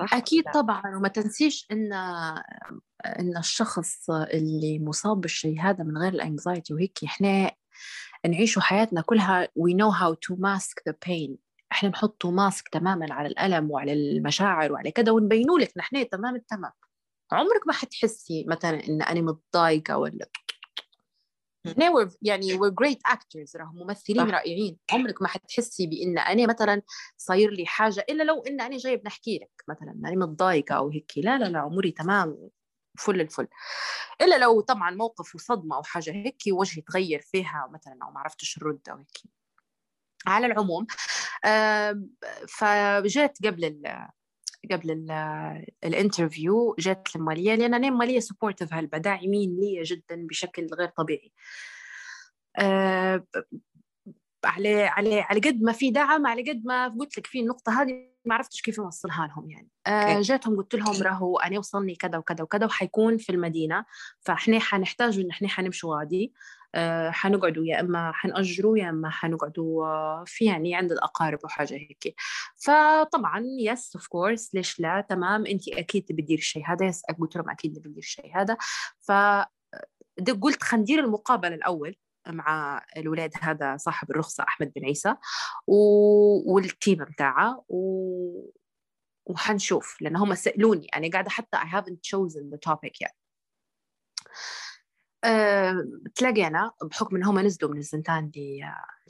[0.00, 1.92] صح ولا؟ طبعا وما تنسيش إن
[3.06, 7.50] إن الشخص اللي مصاب بالشيء هذا من غير الأنكزايتي وهيك إحنا
[8.26, 11.36] نعيشوا حياتنا كلها we know how to mask the pain
[11.72, 16.72] إحنا نحطوا ماسك تماما على الألم وعلى المشاعر وعلى كذا ونبينوا لك نحن تمام التمام
[17.32, 20.28] عمرك ما حتحسي مثلا إن أنا متضايقة ولا
[21.66, 23.56] إحنا we're يعني we're great actors.
[23.56, 24.32] راهم ممثلين صح.
[24.34, 24.78] رائعين.
[24.92, 26.82] عمرك ما حتحسي بإن أنا مثلا
[27.16, 31.12] صاير لي حاجة إلا لو إن أنا جاي بنحكي لك مثلا أنا متضايقة أو هيك.
[31.16, 32.50] لا لا لا أموري تمام.
[32.98, 33.48] فل الفل.
[34.20, 38.56] إلا لو طبعا موقف وصدمة أو حاجة هيك وجهي تغير فيها مثلا أو ما عرفتش
[38.56, 39.22] الرد أو هيك.
[40.26, 40.86] على العموم
[42.48, 44.08] فجيت قبل ال
[44.72, 50.66] قبل ال- ال interview جات المالية لأن أنا مالية supportive هلبا داعمين لي جدا بشكل
[50.78, 51.32] غير طبيعي.
[52.58, 53.24] آه،
[54.44, 58.08] على على على قد ما في دعم على قد ما قلت لك في النقطة هذه
[58.24, 59.68] ما عرفتش كيف أوصلها لهم يعني.
[59.86, 60.20] آه.
[60.20, 63.84] جاتهم قلت لهم راهو أنا وصلني كذا وكذا وكذا وحيكون في المدينة
[64.20, 66.32] فإحنا حنحتاج إن إحنا حنمشوا غادي
[67.10, 72.14] حنقعدوا يا إما حنأجروا يا إما حنقعدوا آه، في يعني عند الأقارب وحاجه هيك.
[72.56, 76.86] فطبعا yes of course ليش لا؟ تمام انت أكيد تبي تدير الشيء هذا.
[76.86, 78.56] yes قلت لهم أكيد نبي ندير الشيء هذا.
[79.00, 79.12] ف
[80.42, 81.96] قلت خلينا ندير المقابلة الأول
[82.28, 85.14] مع الولاد هذا صاحب الرخصة أحمد بن عيسى
[85.66, 85.74] و...
[86.54, 88.50] وال team بتاعه و...
[89.26, 90.86] وحنشوف لأن هم سألوني.
[90.96, 93.14] أنا قاعدة حتى I haven't chosen the topic yet.
[95.24, 98.30] أه تلاقينا بحكم إن هم نزلوا من الزنتان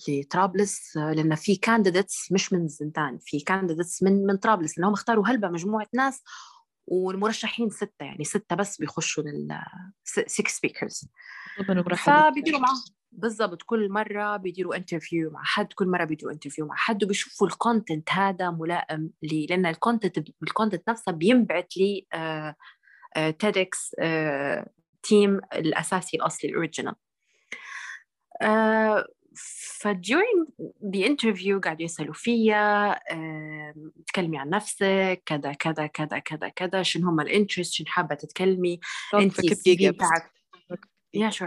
[0.09, 5.29] لطرابلس آه، لأن في candidates مش من الزنتان في candidates من من طرابلس لأنهم اختاروا
[5.29, 6.23] هلبة مجموعة ناس
[6.87, 9.59] والمرشحين ستة يعني ستة بس بيخشوا لل
[10.05, 11.09] 6 speakers
[12.31, 12.77] فبيديروا معهم
[13.13, 17.55] بالضبط كل مرة بيديروا interview مع حد كل مرة بيديروا interview مع حد وبيشوفوا ال
[17.55, 22.07] content هذا ملائم لي لأن ال content ال content نفسه بينبعث لي
[23.39, 23.95] TEDx
[25.05, 26.95] team الأساسي الأصلي ال original
[29.81, 30.49] ف during
[30.95, 32.99] the interview قاعدوا يسألوا فيا
[34.07, 38.81] تكلمي عن نفسك كذا كذا كذا كذا كذا شنو هم ال interest شنو حابة تتكلمي
[39.15, 39.41] انت
[39.91, 40.33] بتاعك.
[41.15, 41.47] يا شو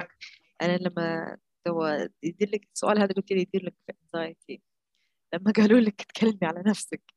[0.61, 4.61] أنا لما تو يدير لك السؤال هذا قلت لي يدير لك anxiety
[5.33, 7.16] لما قالوا لك تكلمي على نفسك.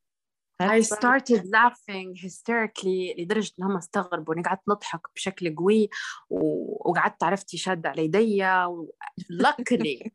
[0.60, 5.90] I started laughing hysterically لدرجة إن هم استغربوا إني قعدت نضحك بشكل قوي
[6.30, 8.94] وقعدت عرفتي شادة على يدي و...
[9.42, 10.10] luckily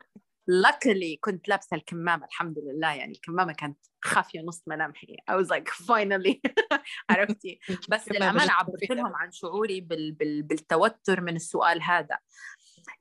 [0.51, 2.93] luckily كنت لابسة الكمامة الحمد لله.
[2.93, 5.17] يعني الكمامة كانت خافية نص ملامحي.
[5.31, 6.41] I was like finally
[7.09, 7.59] عرفتي.
[7.91, 10.11] بس للأمانة عبرت لهم عن شعوري بال...
[10.11, 10.43] بال...
[10.43, 12.17] بالتوتر من السؤال هذا.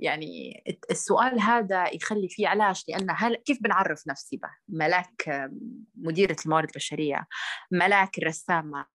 [0.01, 5.49] يعني السؤال هذا يخلي فيه علاش لأن هل كيف بنعرف نفسي به ملاك
[5.95, 7.27] مديرة الموارد البشرية
[7.71, 8.94] ملاك الرسامة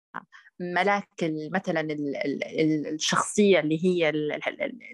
[0.61, 1.09] ملاك
[1.53, 1.97] مثلا
[2.93, 4.09] الشخصية اللي هي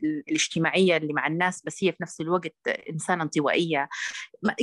[0.02, 2.54] الاجتماعية اللي مع الناس بس هي في نفس الوقت
[2.90, 3.88] إنسانة انطوائية.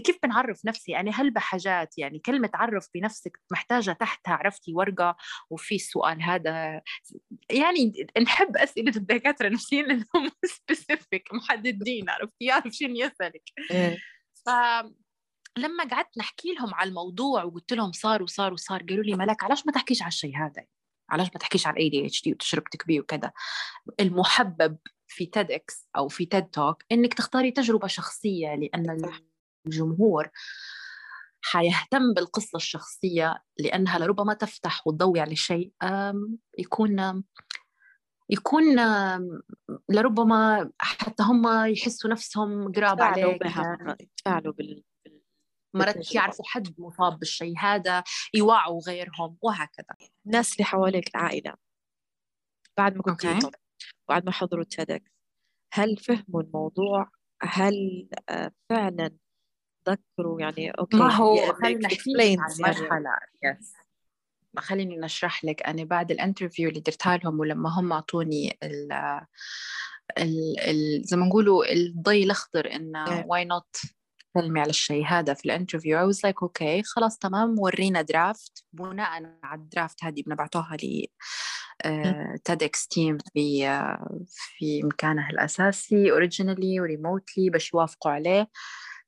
[0.03, 5.17] كيف بنعرف نفسي؟ يعني هل بحاجات؟ يعني كلمة عرف بنفسك محتاجة تحتها عرفتي ورقة
[5.49, 6.81] وفي السؤال هذا.
[7.51, 10.31] يعني نحب أسئلة الدكاترة النفسيين لأنهم
[10.61, 13.43] سبيسيفيك محددين عرفتي؟ يعرف شنو يسألك.
[13.71, 13.97] إيه.
[14.45, 14.49] ف
[15.57, 19.65] لما قعدت نحكي لهم على الموضوع وقلت لهم صار وصار وصار قالوا لي ملك علاش
[19.65, 20.65] ما تحكيش على الشيء هذا؟
[21.09, 23.31] علاش ما تحكيش على ال ADHD وتجربتك بيه وكذا؟
[23.99, 24.77] المحبب
[25.07, 29.11] في TEDx أو في TED talk إنك تختاري تجربة شخصية لأن
[29.65, 30.29] الجمهور
[31.41, 35.71] حيهتم بالقصة الشخصية لأنها لربما تفتح وتضوي على شيء
[36.57, 37.23] يكون
[38.29, 38.63] يكون
[39.89, 43.41] لربما حتى هم يحسوا نفسهم قراب عليك.
[44.01, 44.83] يتفاعلوا بال
[45.73, 48.03] مرات يعرفوا حد مصاب بالشيء هذا
[48.33, 50.09] يوعوا غيرهم وهكذا.
[50.25, 51.53] الناس اللي حواليك العائلة.
[52.77, 53.49] بعد ما كنت okay.
[54.09, 55.11] بعد ما حضروا TEDx
[55.73, 57.09] هل فهموا الموضوع؟
[57.41, 59.11] هل آه، فعلا
[59.89, 62.13] ذكروا يعني okay ما هو خلينا نحكي
[62.91, 63.03] عن
[63.43, 63.57] يعني.
[63.59, 63.73] yes
[64.57, 68.91] خليني نشرح لك أنا بعد ال interview اللي درتها لهم ولما هم أعطوني ال
[70.17, 73.75] ال ال زي ما نقولوا الضي الأخضر إنه why not
[74.35, 78.01] تكلمي على الشيء هذا في ال interview I was like okay okay, خلاص تمام ورينا
[78.01, 81.05] draft بناء على ال draft هذه بنبعتوها ل
[82.43, 88.49] TEDx team في uh, في مكانه الأساسي originally و remotely باش يوافقوا عليه.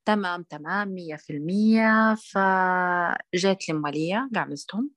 [0.05, 2.15] تمام تمام مية في المية.
[2.15, 4.89] فجات لي مالية قعمزتهم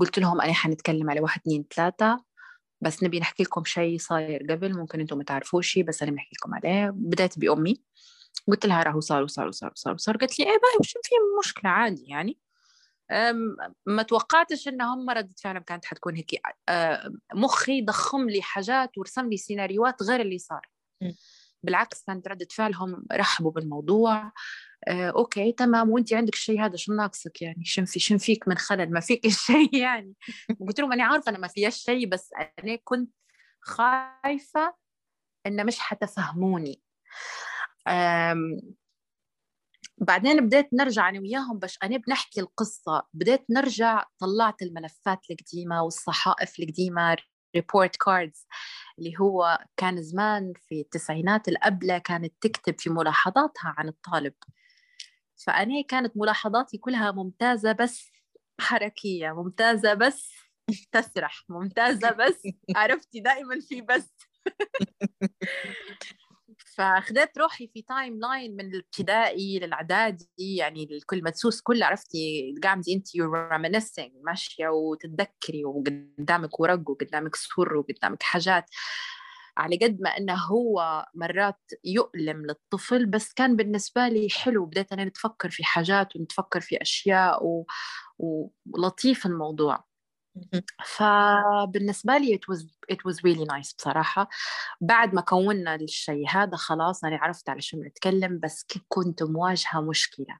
[0.00, 2.24] قلت لهم أنا حنتكلم على واحد اثنين ثلاثة.
[2.80, 6.54] بس نبي نحكي لكم شيء صاير قبل ممكن أنتم ما تعرفوش بس أنا بحكي لكم
[6.54, 6.90] عليه.
[6.90, 7.82] بدأت بأمي.
[8.48, 10.16] قلت لها راهو صار وصار وصار وصار وصار.
[10.16, 12.38] قالت لي إيه باي وش في مشكلة عادي يعني.
[13.86, 16.40] ما توقعتش ان هم ردة فعلهم كانت حتكون هيك.
[17.34, 20.68] مخي ضخم لي حاجات ورسم لي سيناريوهات غير اللي صار.
[21.62, 24.32] بالعكس كانت ردة فعلهم رحبوا بالموضوع.
[24.88, 25.90] آه، okay تمام.
[25.90, 29.26] وانت عندك الشيء هذا شو ناقصك يعني؟ شن في شن فيك من خلل؟ ما فيك
[29.26, 30.14] الشيء يعني.
[30.60, 32.30] قلت لهم أنا عارفة أنا ما فيها شيء بس
[32.64, 33.10] أنا كنت
[33.60, 34.74] خايفة
[35.46, 36.82] إن مش حتفهموني.
[39.98, 43.02] بعدين بديت نرجع أنا وياهم بس أنا بنحكي القصة.
[43.14, 47.16] بديت نرجع طلعت الملفات القديمة والصحائف القديمة
[47.54, 48.46] report cards
[48.98, 54.34] اللي هو كان زمان في التسعينات الأبلة كانت تكتب في ملاحظاتها عن الطالب.
[55.46, 58.10] فأنا كانت ملاحظاتي كلها ممتازة بس
[58.60, 60.32] حركية ممتازة بس
[60.92, 62.42] تسرح ممتازة بس
[62.76, 64.12] عرفتي؟ دائما في بس.
[66.76, 73.08] فاخذت روحي في timeline من الابتدائي للإعدادي يعني كل مدسوس كله عرفتي قاعدة أنت
[73.52, 78.64] reminiscing ماشية وتتذكري وقدامك ورق وقدامك صور وقدامك حاجات.
[79.56, 85.04] على قد ما إنه هو مرات يؤلم للطفل بس كان بالنسبة لي حلو بديت أنا
[85.04, 87.66] نتفكر في حاجات ونتفكر في أشياء و...
[88.18, 89.89] ولطيف الموضوع.
[90.84, 92.60] فبالنسبة لي it was,
[92.92, 94.28] it was really nice بصراحة.
[94.80, 100.38] بعد ما كونا الشيء هذا خلاص أنا عرفت على شو بنتكلم بس كنت مواجهة مشكلة.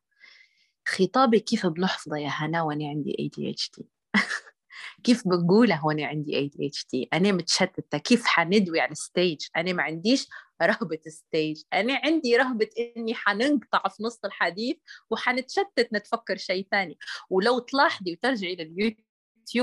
[0.89, 3.85] خطابي كيف بنحفظه يا هنا وأنا عندي ADHD
[5.05, 7.99] كيف بقولها هون عندي ADHD أنا متشتتة.
[7.99, 10.29] كيف حندوي على ال stage أنا ما عنديش
[10.63, 14.77] رهبة ال stage أنا عندي رهبة إني حننقطع في نص الحديث
[15.11, 16.99] وحنتشتت نتفكر شيء ثاني.
[17.31, 19.10] ولو تلاحظي وترجعي لليوتيوب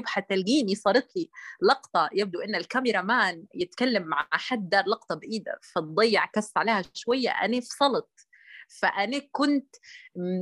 [0.06, 1.30] حتلقيني صارت لي
[1.62, 7.30] لقطة يبدو إن ال cameraman يتكلم مع حد دار لقطة بإيده فتضيع كس عليها شوية
[7.30, 8.28] أنا فصلت.
[8.68, 9.76] فأنا كنت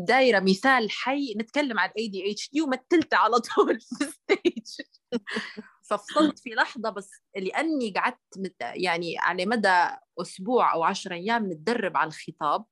[0.07, 4.87] دايرة مثال حي نتكلم عن ADHD ومثلت على طول في ال stage.
[5.89, 9.87] ففصلت في لحظة بس لأني قعدت يعني على مدى
[10.21, 12.65] أسبوع أو عشر أيام نتدرب على الخطاب.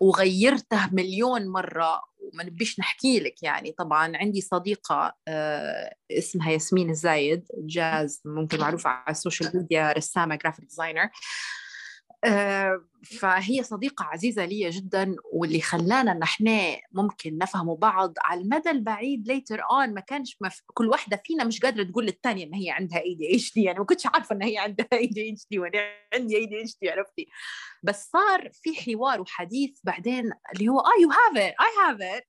[0.00, 3.72] وغيرته مليون مرة وما نبيش نحكي لك يعني.
[3.72, 10.36] طبعا عندي صديقة آه، اسمها ياسمين الزايد جاز ممكن معروفة على ال social media رسامة
[10.36, 11.08] graphic designer
[13.04, 19.60] فهي صديقة عزيزة لي جدا واللي خلانا نحن ممكن نفهم بعض على المدى البعيد later
[19.70, 20.62] on ما كانش مف...
[20.74, 24.36] كل واحدة فينا مش قادرة تقول للثانية ان هي عندها ADHD يعني ما كنتش عارفة
[24.36, 25.78] إن هي عندها ADHD وأنا
[26.14, 27.28] عندي ADHD عرفتي؟
[27.82, 32.26] بس صار في حوار وحديث بعدين اللي هو آه you have it I have it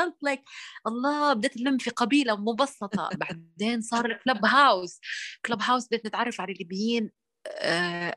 [0.00, 0.42] felt like
[0.86, 3.10] الله بديت نلم في قبيلة مبسطة.
[3.14, 5.00] بعدين صار Clubhouse
[5.46, 7.10] Clubhouse بديت نتعرف على الليبيين.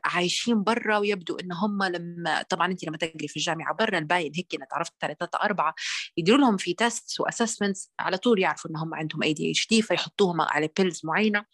[0.04, 4.54] عايشين برا ويبدو إن هم لما طبعا انت لما تقري في الجامعة برا الباين هيك
[4.54, 5.74] أنا تعرفت ثلاثة اربعه
[6.16, 10.68] يديروا لهم في test و assessments على طول يعرفوا إن هم عندهم ADHD فيحطوهم على
[10.78, 11.44] pills معينة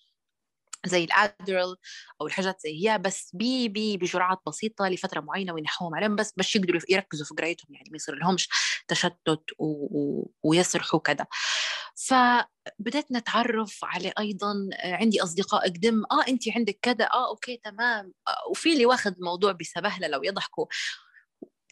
[0.87, 1.77] زي ال Adderall
[2.21, 6.57] أو الحاجات زي هي بس بي بي بجرعات بسيطة لفترة معينة وينحوهم عليهم بس باش
[6.57, 8.49] يقدروا يركزوا في قرايتهم يعني ما يصير لهمش
[8.89, 9.65] تشتت و...
[9.67, 10.31] و...
[10.43, 11.27] ويسرحوا كذا
[11.97, 18.13] فبدأت نتعرف على أيضا عندي اصدقاء قدم آه انت عندك كذا آه okay تمام.
[18.29, 20.67] آه وفي اللي واخذ الموضوع بسبهلة لو يضحكوا.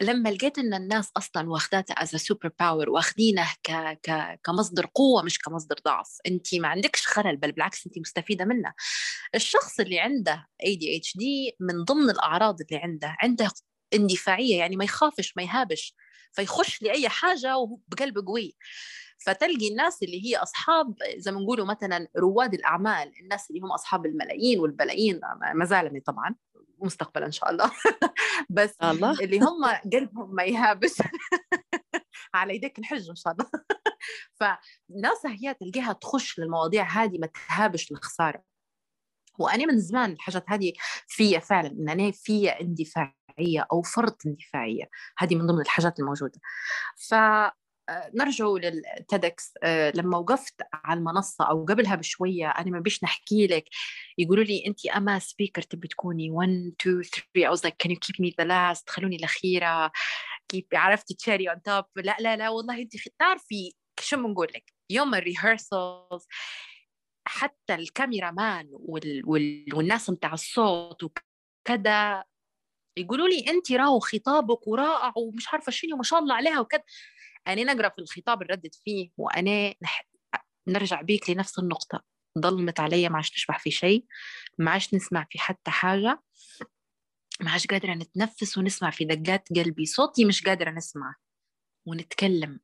[0.01, 3.71] لما لقيت إن الناس أصلا واخداتها as super power واخدينه ك...
[4.03, 4.39] ك...
[4.43, 8.73] كمصدر قوة مش كمصدر ضعف انت ما عندكش خلل بل بالعكس انت مستفيدة منه.
[9.35, 13.51] الشخص اللي عنده اي دي اتش دي من ضمن الأعراض اللي عنده عنده
[13.93, 15.95] اندفاعية يعني ما يخافش ما يهابش
[16.33, 18.55] فيخش لأي حاجة وهو بقلب قوي.
[19.25, 24.05] فتلقي الناس اللي هي أصحاب زي ما نقولوا مثلا رواد الأعمال الناس اللي هم أصحاب
[24.05, 25.21] الملايين والبلايين
[25.55, 26.35] ما زالني طبعا
[26.81, 27.71] مستقبلا إن شاء الله.
[28.49, 29.19] بس الله.
[29.19, 30.91] اللي هم قلبهم ما يهابش.
[32.33, 33.45] على يديك نحج إن شاء الله.
[34.39, 38.43] فناس هي تلقاها تخش للمواضيع هذه ما تهابش الخساره
[39.39, 40.73] وأنا من زمان الحاجات هذه
[41.07, 44.89] فيا فعلا إن أنا فيا اندفاعية أو فرط اندفاعية.
[45.17, 46.39] هذه من ضمن الحاجات الموجودة.
[47.09, 47.13] ف
[48.15, 53.47] نرجع لل TEDx آه، لما وقفت على المنصة أو قبلها بشوية أنا ما بيش نحكي
[53.47, 53.65] لك.
[54.17, 56.49] يقولوا لي أنت أما speaker تبي تكوني 1
[56.81, 59.91] 2 3 I was like can you keep me the last خلوني الأخيرة.
[60.49, 65.15] كيف عرفتي cherry on top لا لا لا والله أنت تعرفي شو بنقول لك؟ يوم
[65.15, 66.27] ال rehearsals
[67.27, 69.21] حتى الكاميرا مان وال...
[69.25, 69.65] وال...
[69.75, 72.23] والناس متاع الصوت وكذا
[72.97, 76.83] يقولوا لي انت راهو خطابك ورائع ومش عارفة شنو ما شاء الله عليها وكذا.
[77.47, 80.07] أنا نقرأ في الخطاب نردد فيه وأنا نح...
[80.67, 82.03] نرجع بيك لنفس النقطة.
[82.39, 84.05] ظلمت علي ما عادش نشبح في شيء
[84.57, 86.21] ما عادش نسمع في حتى حاجة
[87.41, 89.85] ما عادش قادرة نتنفس ونسمع في دقات قلبي.
[89.85, 91.15] صوتي مش قادرة نسمع
[91.85, 92.59] ونتكلم.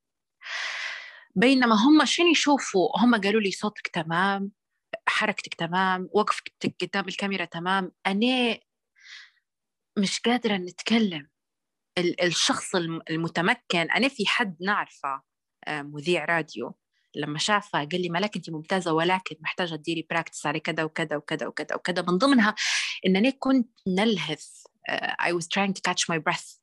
[1.35, 4.51] بينما هم شنو يشوفوا؟ هم قالوا لي صوتك تمام
[5.07, 7.91] حركتك تمام وقفتك قدام الكاميرا تمام.
[8.07, 8.59] أنا
[9.97, 11.29] مش قادرة نتكلم.
[11.97, 12.75] الشخص
[13.09, 13.91] المتمكن.
[13.91, 15.21] أنا في حد نعرفه
[15.67, 16.75] آه، مذيع راديو.
[17.15, 21.47] لما شافها قال لي ملاك انت ممتازة ولكن محتاجة تديري براكتس على كذا وكذا وكذا
[21.47, 22.01] وكذا وكذا.
[22.01, 22.55] من ضمنها
[23.05, 24.45] انني كنت نلهث
[25.21, 26.59] I was trying to catch my breath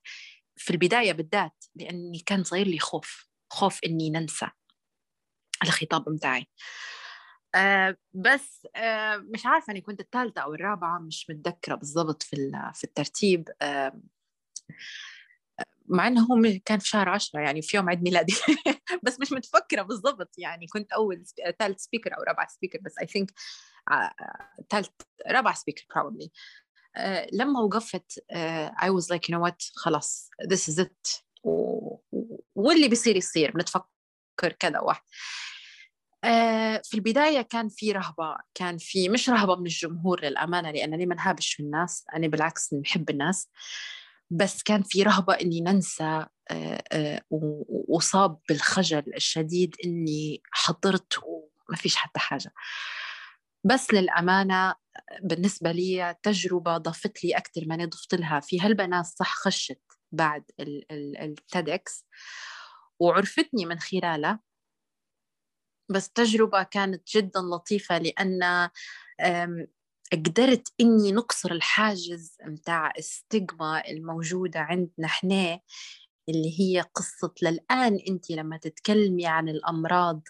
[0.57, 4.47] في البداية بالذات لأني كان صاير لي خوف خوف إني ننسى
[5.63, 6.47] الخطاب بتاعي
[7.57, 8.81] uh, بس uh,
[9.35, 12.37] مش عارفة اني كنت الثالثة أو الرابعة مش متذكرة بالضبط في
[12.75, 13.49] في الترتيب.
[13.65, 13.95] uh,
[15.89, 18.35] مع إنه هو كان في شهر عشرة يعني في يوم عيد ميلادي
[19.05, 21.25] بس مش متفكرة بالضبط يعني كنت أول
[21.59, 23.33] ثالث speaker أو رابع speaker بس I think
[24.71, 24.89] ثالث
[25.29, 26.29] رابع speaker probably.
[26.99, 28.25] uh, لما وقفت
[28.81, 31.23] I was like you know what خلاص is it.
[31.45, 31.97] و...
[32.55, 35.03] واللي بيصير يصير بنتفكر كذا واحد.
[36.27, 41.15] uh, في البداية كان في رهبة كان في مش رهبة من الجمهور للأمانة لأنني ما
[41.15, 43.49] نهابش في الناس أنا بالعكس نحب الناس.
[44.37, 46.27] بس كان في رهبة إني ننسى
[47.89, 52.53] وصاب بالخجل الشديد إني حضرت وما فيش حتى حاجة.
[53.65, 54.75] بس للأمانة
[55.23, 58.41] بالنسبة لي تجربة ضافت لي أكثر ما أنا ضفت لها.
[58.41, 59.83] في هالبنات صح خشت
[60.13, 62.07] بعد التدكس
[63.01, 64.39] وعرفتني من خلاله.
[65.91, 68.71] بس تجربة كانت جدا لطيفة لأن
[70.13, 75.61] قدرت إني نكسر الحاجز متاع الستيغما الموجودة عندنا إحنا
[76.29, 80.23] اللي هي قصة للآن أنت لما تتكلمي عن الأمراض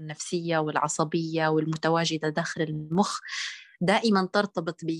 [0.00, 3.20] النفسية والعصبية والمتواجدة داخل المخ
[3.80, 4.90] دائما ترتبط ب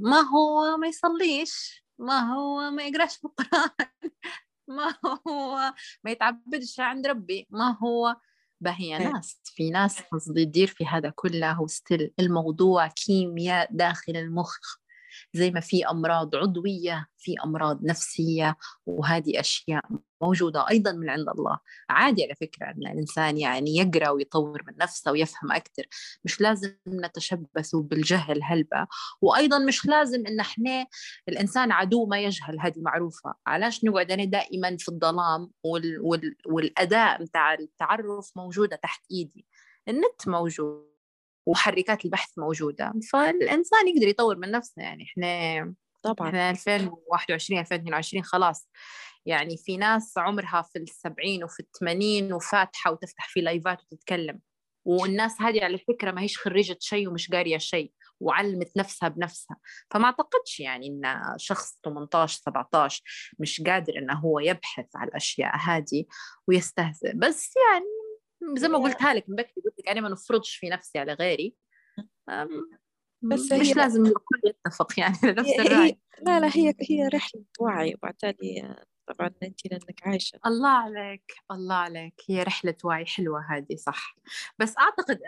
[0.00, 3.70] ما هو؟ ما يصليش ما هو؟ ما يقراش القرآن
[4.68, 4.94] ما
[5.26, 5.74] هو؟
[6.04, 8.16] ما يتعبدش عند ربي ما هو؟
[8.60, 14.58] باهي ناس في ناس قصدي تدير في هذا كله ستيل الموضوع كيمياء داخل المخ.
[15.32, 18.56] زي ما في أمراض عضوية في أمراض نفسية
[18.86, 19.82] وهذه أشياء
[20.22, 21.58] موجودة أيضا من عند الله.
[21.90, 25.86] عادي على فكرة أن الإنسان يعني يقرأ ويطور من نفسه ويفهم أكثر
[26.24, 28.86] مش لازم نتشبث بالجهل هلبة
[29.20, 30.86] وأيضا مش لازم أن إحنا
[31.28, 33.34] الإنسان عدو ما يجهل هذه معروفة.
[33.46, 39.46] علاش نقعد أنا دائما في الظلام وال وال والأداء متاع التعرف موجودة تحت إيدي؟
[39.88, 40.95] النت موجود.
[41.46, 42.92] ومحركات البحث موجودة.
[43.12, 46.28] فالإنسان يقدر يطور من نفسه يعني إحنا طبعا.
[46.28, 48.68] إحنا 2021 2022 خلاص.
[49.26, 54.40] يعني في ناس عمرها في السبعين وفي الثمانين وفاتحة وتفتح في لايفات وتتكلم.
[54.84, 59.56] والناس هذه على فكرة ما هيش خريجة شيء ومش قارية شيء وعلمت نفسها بنفسها.
[59.90, 63.02] فما أعتقدش يعني إن شخص 18 17
[63.38, 66.04] مش قادر إنه هو يبحث على الأشياء هذه
[66.48, 67.12] ويستهزئ.
[67.14, 67.95] بس يعني
[68.54, 71.56] زي ما قلتها لك من بكري قلت لك أنا ما نفرضش في نفسي على غيري.
[73.22, 75.98] بس مش هي لازم الكل يتفق يعني لنفس الرأي.
[76.22, 78.76] لا لا هي هي رحلة وعي وبالتالي
[79.06, 80.38] طبعا انت لأنك عايشة.
[80.46, 82.22] الله عليك الله عليك.
[82.28, 84.16] هي رحلة وعي حلوة هذه صح.
[84.58, 85.20] بس أعتقد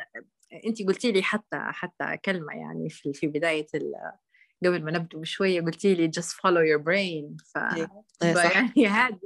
[0.65, 3.67] انت قلتي لي حتى حتى كلمة يعني في في بداية
[4.65, 7.59] قبل ما نبدأ بشوية قلتي لي just follow your brain ف...
[7.59, 7.89] إيه.
[8.23, 9.19] إيه، يعني هذه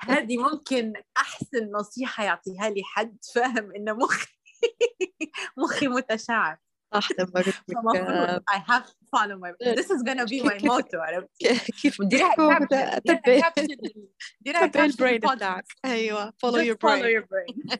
[0.00, 4.26] هذه ممكن أحسن نصيحة يعطيها لي حد فاهم إن مخي
[5.58, 6.58] مخي متشعب.
[6.94, 7.76] صح لما قلت لك
[8.50, 12.58] I have to follow my this is gonna be my motto عرفتي كيف ديريها تبع
[14.66, 15.64] تبع البرين بتاعك.
[15.84, 16.82] أيوه follow your brain.
[16.82, 17.78] follow your brain.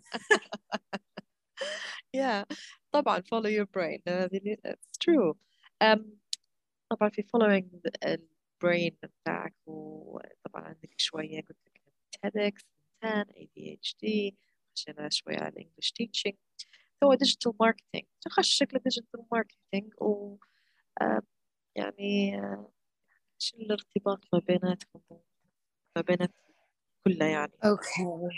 [2.16, 2.44] Yeah
[2.92, 4.00] طبعا follow your brain.
[4.06, 5.36] it's true.
[5.80, 6.21] Um,
[6.96, 11.82] طبعا في following البرين بتاعك وطبعا عندك شوية قلت لك
[12.16, 12.64] TEDx
[13.04, 14.34] إنسان ADHD
[14.76, 16.34] خشينا شوية على English teaching.
[17.00, 20.36] سوى digital marketing تخشك ل digital marketing و
[21.76, 22.40] يعني
[23.38, 25.00] شو الارتباط ما بيناتكم؟
[25.96, 26.30] ما بينات
[27.04, 27.52] كلها يعني.
[27.64, 28.28] Okay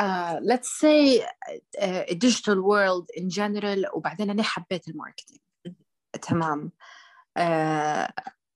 [0.00, 5.40] Uh, let's say uh, digital world in general وبعدين أنا حبيت ال marketing.
[6.22, 6.72] تمام.
[7.36, 8.12] آه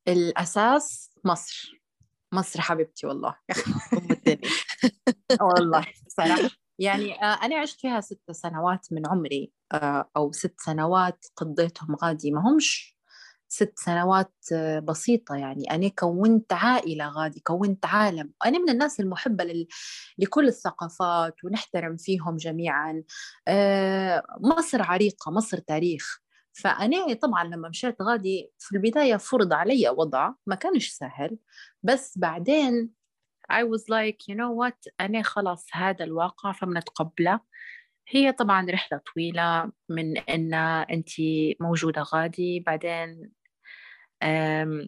[0.09, 1.83] الأساس مصر.
[2.33, 3.37] مصر حبيبتي والله.
[3.93, 4.51] أم الدنيا.
[5.41, 11.27] والله صراحة يعني آه أنا عشت فيها ست سنوات من عمري آه أو ست سنوات
[11.37, 12.31] قضيتهم غادي.
[12.31, 12.97] ما همش
[13.49, 15.71] ست سنوات آه، بسيطة يعني.
[15.71, 18.33] أنا كونت عائلة غادي كونت عالم.
[18.47, 19.67] أنا من الناس المحبة لل...
[20.19, 23.03] لكل الثقافات ونحترم فيهم جميعا.
[23.49, 26.21] آه، مصر عريقة مصر تاريخ.
[26.57, 31.39] فأنا طبعا لما مشيت غادي في البداية فرض علي وضع ما كانش سهل
[31.83, 32.91] بس بعدين
[33.53, 37.41] I was like you know what أنا خلاص هذا الواقع فبنتقبله
[38.09, 40.55] هي طبعا رحلة طويلة من إن
[40.91, 41.11] أنت
[41.61, 43.31] موجودة غادي بعدين
[44.23, 44.87] أم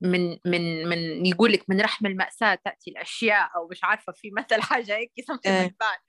[0.00, 4.62] من من من يقول لك من رحم المأساة تأتي الأشياء أو مش عارفة في مثل
[4.62, 6.00] حاجة هيك something like that.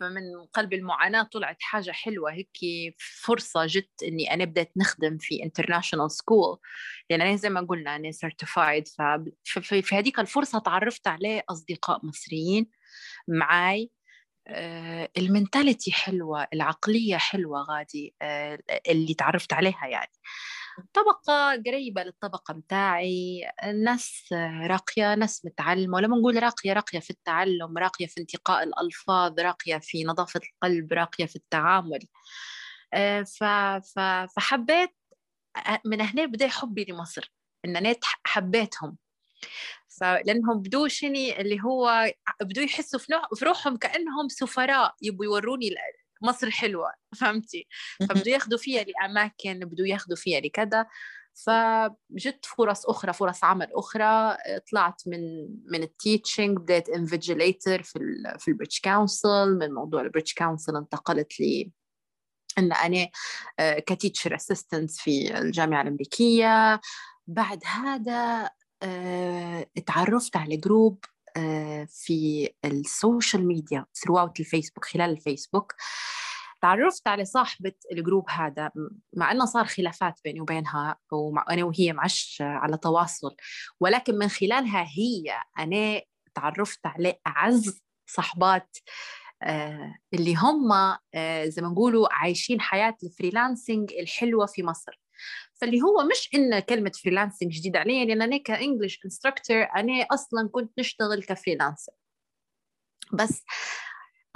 [0.00, 0.22] فمن
[0.54, 2.32] قلب المعاناة طلعت حاجة حلوة.
[2.32, 2.48] هيك
[2.98, 6.58] فرصة جت إني أنا بديت نخدم في international school
[7.10, 8.88] يعني أنا زي ما قلنا أنا certified
[9.44, 12.66] ففي هذيك الفرصة تعرفت عليه أصدقاء مصريين
[13.28, 13.90] معاي.
[14.48, 18.58] آه، ال mentality حلوة العقلية حلوة غادي آه،
[18.90, 20.12] اللي تعرفت عليها يعني.
[20.92, 23.50] طبقة قريبة للطبقة متاعي
[23.84, 24.28] ناس
[24.66, 30.04] راقية ناس متعلمة ولما نقول راقية راقية في التعلم راقية في انتقاء الألفاظ راقية في
[30.04, 32.00] نظافة القلب راقية في التعامل.
[32.94, 33.24] آه،
[34.36, 34.90] فحبيت
[35.84, 37.32] من هنا بدأ حبي لمصر
[37.64, 38.96] إن أنا حبيتهم.
[40.02, 42.12] لأنهم بدو شني اللي هو
[42.42, 43.00] بدو يحسوا
[43.34, 45.70] في روحهم كأنهم سفراء يبوا يوروني
[46.22, 47.66] مصر حلوة فهمتي؟
[48.08, 50.86] فبدو ياخذوا فيها لأماكن بدو ياخذوا فيها لكذا.
[51.46, 54.36] فجت فرص أخرى فرص عمل أخرى
[54.72, 55.20] طلعت من
[55.72, 59.58] من ال teaching بديت invigilator في ال في البريتش كونسل.
[59.58, 61.72] من موضوع البريتش كونسل انتقلت لي
[62.58, 63.08] إن أنا
[63.58, 66.80] آه، ك teacher assistant في الجامعة الأمريكية.
[67.26, 68.50] بعد هذا
[69.76, 71.04] اتعرفت على group
[71.88, 75.74] في ال social media throughout الفيسبوك خلال الفيسبوك.
[76.62, 78.70] تعرفت على صاحبة ال group هذا
[79.16, 83.36] مع أنه صار خلافات بيني وبينها وأنا وهي معش على تواصل.
[83.80, 86.02] ولكن من خلالها هي أنا
[86.34, 88.76] تعرفت على أعز صحبات
[89.42, 90.72] آه اللي هم
[91.14, 95.00] آه زي ما نقولوا عايشين حياة ال freelancing الحلوة في مصر.
[95.54, 97.78] فاللي هو مش إن كلمة freelancing جديدة.
[97.78, 101.92] علي لأن أنا ك English instructor أنا أصلا كنت نشتغل ك freelancer.
[103.12, 103.42] بس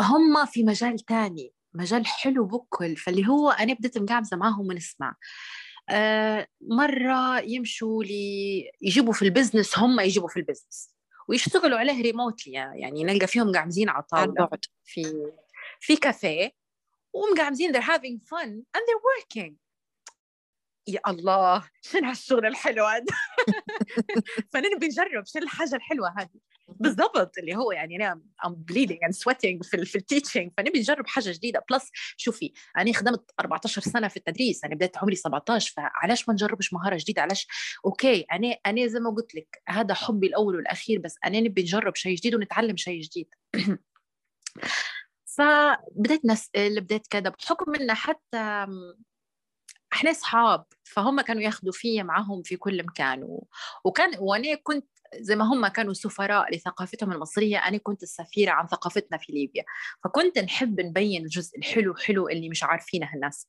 [0.01, 2.97] هم في مجال تاني مجال حلو بكل.
[2.97, 5.17] فاللي هو أنا بديت مقعمزة معاهم ونسمع.
[5.91, 10.95] آه مرة يمشوا لي يجيبوا في ال business هم يجيبوا في ال business
[11.29, 13.05] ويشتغلوا عليه remotely يعني.
[13.05, 14.49] نلقى فيهم قاعدين على طاولة.
[14.85, 15.31] في
[15.81, 16.53] في كافيه
[17.13, 19.62] ومقعمزين they're having fun and they're working.
[20.89, 23.05] يا الله شنو هالشغل الحلو هذا
[24.53, 26.41] فنبي نجرب شنو الحاجة الحلوة هذه.
[26.69, 31.07] بالضبط اللي هو يعني أنا I'm bleeding and sweating في في ال teaching فنبي نجرب
[31.07, 31.65] حاجة جديدة.
[31.71, 34.65] plus شوفي أنا خدمت 14 سنة في التدريس.
[34.65, 37.47] أنا بديت عمري 17 فعلاش ما نجربش مهارة جديدة؟ علاش؟
[37.85, 41.97] أوكي أنا أنا زي ما قلت لك هذا حبي الأول والأخير بس أنا نبي نجرب
[41.97, 43.29] شيء جديد ونتعلم شيء جديد.
[45.37, 47.29] فبديت نسال بديت كذا.
[47.29, 48.67] بحكم إنه حتى
[49.93, 53.47] إحنا أصحاب فهم كانوا ياخذوا فيا معهم في كل مكان و...
[53.85, 54.87] وكان وأنا كنت
[55.21, 59.65] زي ما هم كانوا سفراء لثقافتهم المصرية أنا كنت السفيرة عن ثقافتنا في ليبيا
[60.05, 63.47] فكنت نحب نبين الجزء الحلو حلو اللي مش عارفينه الناس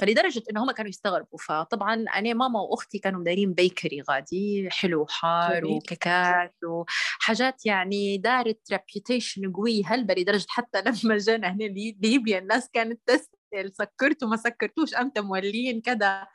[0.00, 5.64] فلدرجة إن هم كانوا يستغربوا فطبعا أنا ماما وأختي كانوا دايرين بيكري غادي حلو وحار
[5.66, 11.64] وكيكات وحاجات يعني دارت ريبيوتيشن قوي هلبة لدرجة حتى لما جانا هنا
[12.02, 13.37] ليبيا الناس كانت تسأل
[13.72, 16.26] سكرتوا ما سكرتوش أمتى مولين كذا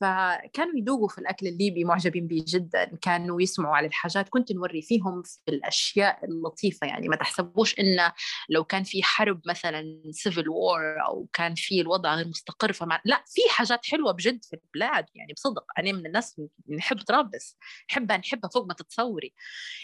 [0.00, 2.84] فكانوا يذوقوا في الأكل الليبي معجبين به جدا.
[2.84, 4.28] كانوا يسمعوا على الحاجات.
[4.28, 8.12] كنت نوري فيهم في الأشياء اللطيفة يعني ما تحسبوش إن
[8.48, 13.00] لو كان في حرب مثلا civil war أو كان في الوضع غير مستقر فمع...
[13.04, 15.64] لا في حاجات حلوة بجد في البلاد يعني بصدق.
[15.78, 17.56] أنا من الناس نحب طرابلس
[17.90, 19.34] نحبها نحبها فوق ما تتصوري.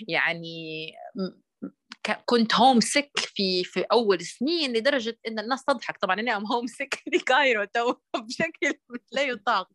[0.09, 0.93] يعني
[2.25, 5.99] كنت homesick في في أول سنين لدرجة إن الناس تضحك.
[5.99, 7.95] طبعا أنا I'm homesick لكايرو too
[8.29, 8.75] بشكل
[9.13, 9.69] لا يطاق.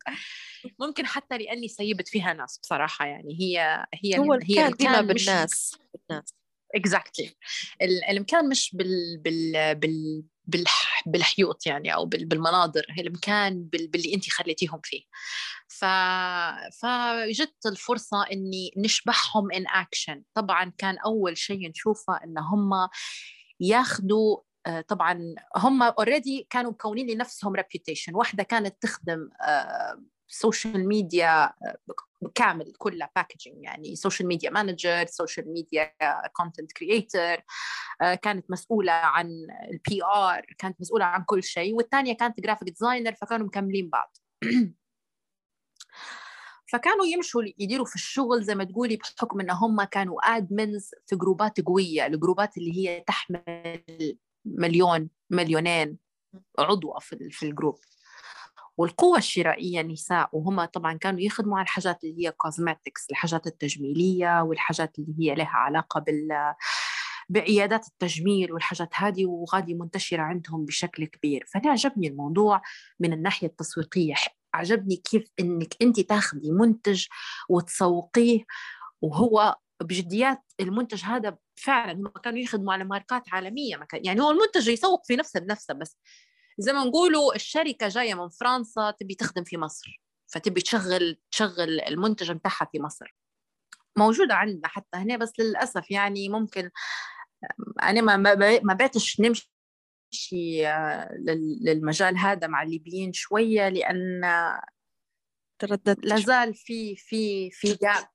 [0.80, 3.38] ممكن حتى لأني سيبت فيها ناس بصراحة يعني.
[3.39, 5.76] هي هي هو هي المكان بالناس
[6.10, 6.36] بالناس.
[6.76, 8.10] exactly exactly.
[8.10, 10.64] المكان مش بال بال بال
[11.06, 12.86] بالحيوط يعني أو بالمناظر.
[13.00, 15.02] المكان باللي انت خليتيهم فيه.
[16.82, 22.90] فجت الفرصة إني نشبعهم in action طبعا كان أول شيء نشوفه إن هم
[23.60, 29.30] ياخذوا آه، طبعا هم already كانوا مكونين لنفسهم reputation واحدة كانت تخدم
[30.28, 31.54] social media
[32.36, 35.94] كامل كلها packaging يعني social media manager social media
[36.34, 37.44] content creator
[38.22, 39.30] كانت مسؤولة عن
[39.72, 41.76] ال PR كانت مسؤولة عن كل شيء.
[41.76, 44.18] والثانية كانت graphic designer فكانوا مكملين بعض.
[46.72, 51.62] فكانوا يمشوا يديروا في الشغل زي ما تقولي بحكم إن هم كانوا admins في جروبات
[51.62, 53.84] قوية الجروبات اللي هي تحمل
[54.46, 55.98] مليون مليونين
[56.60, 57.80] عضوة في, في الجروب.
[58.78, 65.00] والقوة الشرائية نساء وهم طبعا كانوا يخدموا على الحاجات اللي هي كوزماتكس الحاجات التجميلية والحاجات
[65.00, 66.54] اللي هي لها علاقة بال
[67.30, 71.46] بعيادات التجميل والحاجات هذه وغادي منتشرة عندهم بشكل كبير.
[71.48, 72.62] فأنا عجبني الموضوع
[73.00, 74.16] من الناحية التسويقية.
[74.54, 77.06] عجبني كيف إنك أنت تاخذي منتج
[77.49, 78.45] وتسوقيه
[79.02, 84.32] وهو بجديات المنتج هذا فعلا هم كانوا يخدموا على ماركات عالمية ما كان يعني هو
[84.32, 85.97] المنتج يسوق في نفسه بنفسه بس.
[86.58, 92.32] زي ما نقولوا الشركة جاية من فرنسا تبي تخدم في مصر فتبي تشغل تشغل المنتج
[92.32, 93.16] بتاعها في مصر.
[93.97, 96.70] موجوده عندنا حتى هنا بس للأسف يعني ممكن
[97.84, 98.18] أنا ما
[98.64, 99.52] ما بقتش نمشي
[101.62, 104.22] للمجال هذا مع الليبيين شوية لأن
[105.59, 108.07] ترددت لازال في في في جاب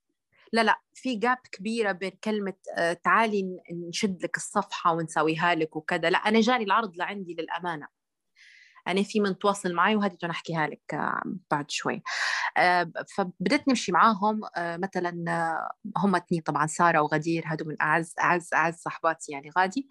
[0.53, 6.11] لا لا في جاب كبيرة بين كلمة آه، تعالي نشد لك الصفحة ونسويها لك وكذا.
[6.11, 7.89] لا أنا جاني العرض لعندي للأمانة.
[8.89, 12.03] أنا في من تواصل معي وهذه بدي أحكيها لك آه، بعد شوي.
[12.57, 15.11] آه، فبدأت نمشي معاهم مثلا
[15.97, 19.89] هم اثنين طبعا سارة وغدير هادو من أعز أعز أعز صحباتي يعني غادي.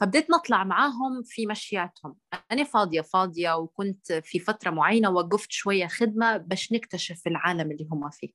[0.00, 2.16] فبدأت نطلع معاهم في مشياتهم
[2.52, 8.10] أنا فاضية فاضية وكنت في فترة معينة وقفت شوية خدمة باش نكتشف العالم اللي هم
[8.10, 8.32] فيه.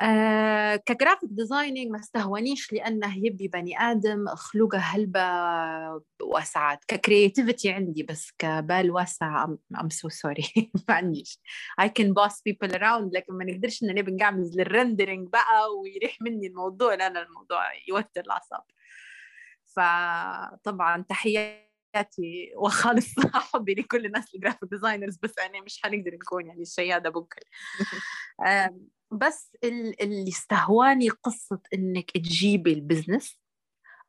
[0.00, 5.20] آه ك graphic designing ما استهوانيش لأنه يبي بني آدم خلقه هلبة
[6.22, 9.44] واسعات ك creativity عندي بس كبال واسع
[9.80, 10.44] I'm so sorry
[10.88, 11.40] ما عنديش.
[11.80, 16.16] I can boss people around لكن ما نقدرش إن نبي نعمل لل rendering بقى ويريح
[16.20, 16.94] مني الموضوع.
[16.94, 18.62] لأن الموضوع يوتر الأعصاب.
[19.76, 23.14] فطبعا تحياتي وخالص
[23.54, 27.40] حبي لكل الناس ال graphic designers بس أنا مش حنقدر نكون يعني الشيء هذا بكل
[29.10, 33.38] بس اللي استهواني قصة إنك تجيبي ال business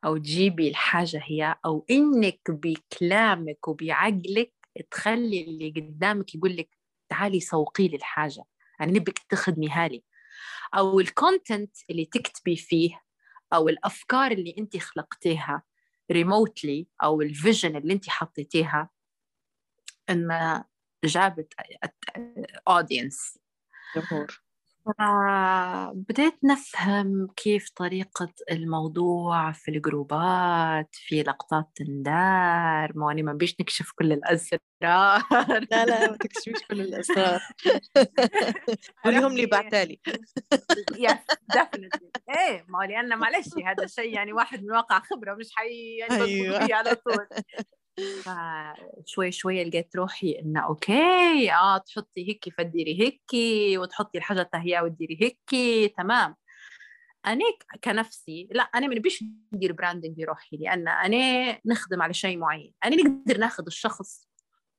[0.04, 4.52] أو تجيبي الحاجة هي أو إنك بكلامك وبعقلك
[4.90, 6.78] تخلي اللي قدامك يقول لك
[7.08, 8.44] تعالي سوقي لي الحاجة
[8.80, 10.04] يعني نبك تخدمي هالي
[10.74, 13.00] أو ال content اللي تكتبي فيه
[13.52, 15.62] أو الأفكار اللي أنت خلقتيها
[16.12, 18.90] remotely أو ال vision اللي أنت حطيتيها
[20.10, 20.62] إن
[21.04, 21.54] جابت
[22.68, 23.38] audience
[23.96, 24.42] جمهور.
[25.94, 32.92] بديت نفهم كيف طريقة الموضوع في الجروبات في لقطات تندار.
[32.94, 34.60] ما أنا ما بيش نكشف كل الأسرار.
[35.70, 37.40] لا لا ما تكشفيش كل الأسرار.
[39.04, 39.46] قوليهم لي.
[39.46, 40.00] بعتالي
[40.98, 41.18] yes
[41.52, 46.22] definitely إيه ما لأن معلش هذا الشيء يعني واحد من واقع خبرة مش حي يعني
[46.22, 46.74] أيوة.
[46.74, 47.26] على طول.
[47.98, 53.22] فشوي شوي لقيت روحي إنه okay آه تحطي هيك فتديري هيك
[53.80, 56.36] وتحطي الحاجة التهيئة وتديري هيك تمام.
[57.26, 57.44] أنا
[57.84, 62.74] كنفسي لا أنا ما بيش ندير branding لروحي لأن أنا نخدم على شيء معين.
[62.84, 64.28] أنا نقدر ناخذ الشخص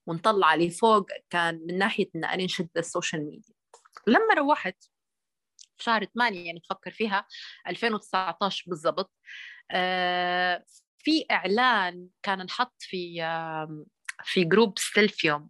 [0.07, 3.53] ونطلع لفوق كان من ناحية إن أنا نشد ال social media.
[4.07, 4.83] لما روحت
[5.77, 7.27] في شهر 8 يعني تفكر فيها
[7.67, 9.11] 2019 بالضبط
[9.71, 10.63] آه
[11.03, 13.21] في إعلان كان انحط في
[14.23, 15.49] في group سيلفيوم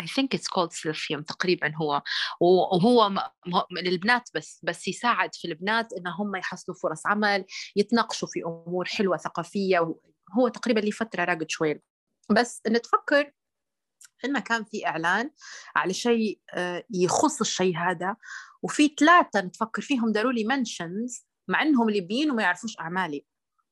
[0.00, 2.02] I think it's called سيلفيوم تقريبا هو.
[2.40, 3.12] وهو
[3.82, 7.44] للبنات بس بس يساعد في البنات إن هم يحصلوا فرص عمل
[7.76, 9.94] يتناقشوا في أمور حلوة ثقافية
[10.38, 11.82] هو تقريبا لفتره راقد شوي.
[12.30, 13.32] بس نتفكر
[14.24, 15.30] إنه كان في إعلان
[15.76, 18.16] على شيء آه، يخص الشيء هذا.
[18.62, 23.24] وفي ثلاثة نتفكر فيهم داروا لي mentions مع إنهم ليبيين وما يعرفوش أعمالي.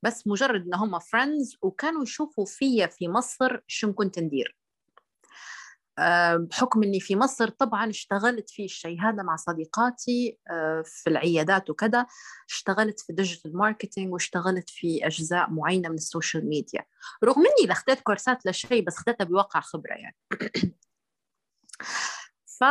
[0.03, 4.57] بس مجرد إن هم friends وكانوا يشوفوا فيا في مصر شو كنت ندير.
[5.98, 11.70] آه، بحكم إني في مصر طبعا اشتغلت في الشيء هذا مع صديقاتي آه، في العيادات
[11.70, 12.07] وكذا.
[12.51, 16.84] اشتغلت في digital marketing واشتغلت في أجزاء معينة من ال social media.
[17.24, 20.16] رغم إني لخذت كورسات لشيء بس أخذتها بواقع خبرة يعني.
[22.61, 22.64] ف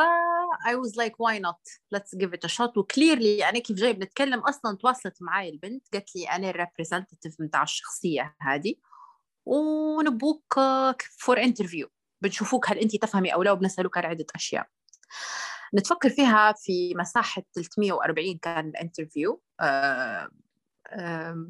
[0.72, 1.62] I was like why not?
[1.96, 2.78] Let's give it a shot.
[2.78, 7.36] و clearly يعني كيف جاي بنتكلم أصلا تواصلت معي البنت قالت لي أنا ال representative
[7.40, 8.76] بتاع الشخصية هذه
[9.46, 10.60] ونبوك
[11.18, 11.88] for interview
[12.22, 14.68] بنشوفوك هل انت تفهمي أو لا وبنسألوك على عدة أشياء.
[15.76, 19.42] نتفكر فيها في مساحة 340 كان ال interview.
[19.60, 20.30] آه،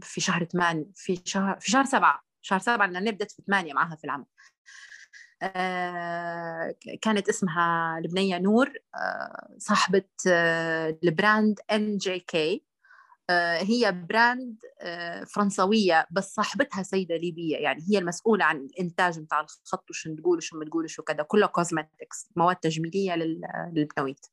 [0.02, 3.74] في شهر 8 في شهر في شهر 7 شهر 7 لأن أنا بديت في 8
[3.74, 4.26] معها في العمل.
[7.02, 12.64] كانت اسمها البنية نور آه، صاحبة آه، ال brand NGK
[13.62, 14.56] هي brand
[15.36, 20.58] فرنسوية بس صاحبتها سيدة ليبية يعني هي المسؤولة عن الإنتاج بتاع الخط وشو تقول وشو
[20.60, 24.26] ما تقول وكذا كله cosmetics مواد تجميلية للبنويتات.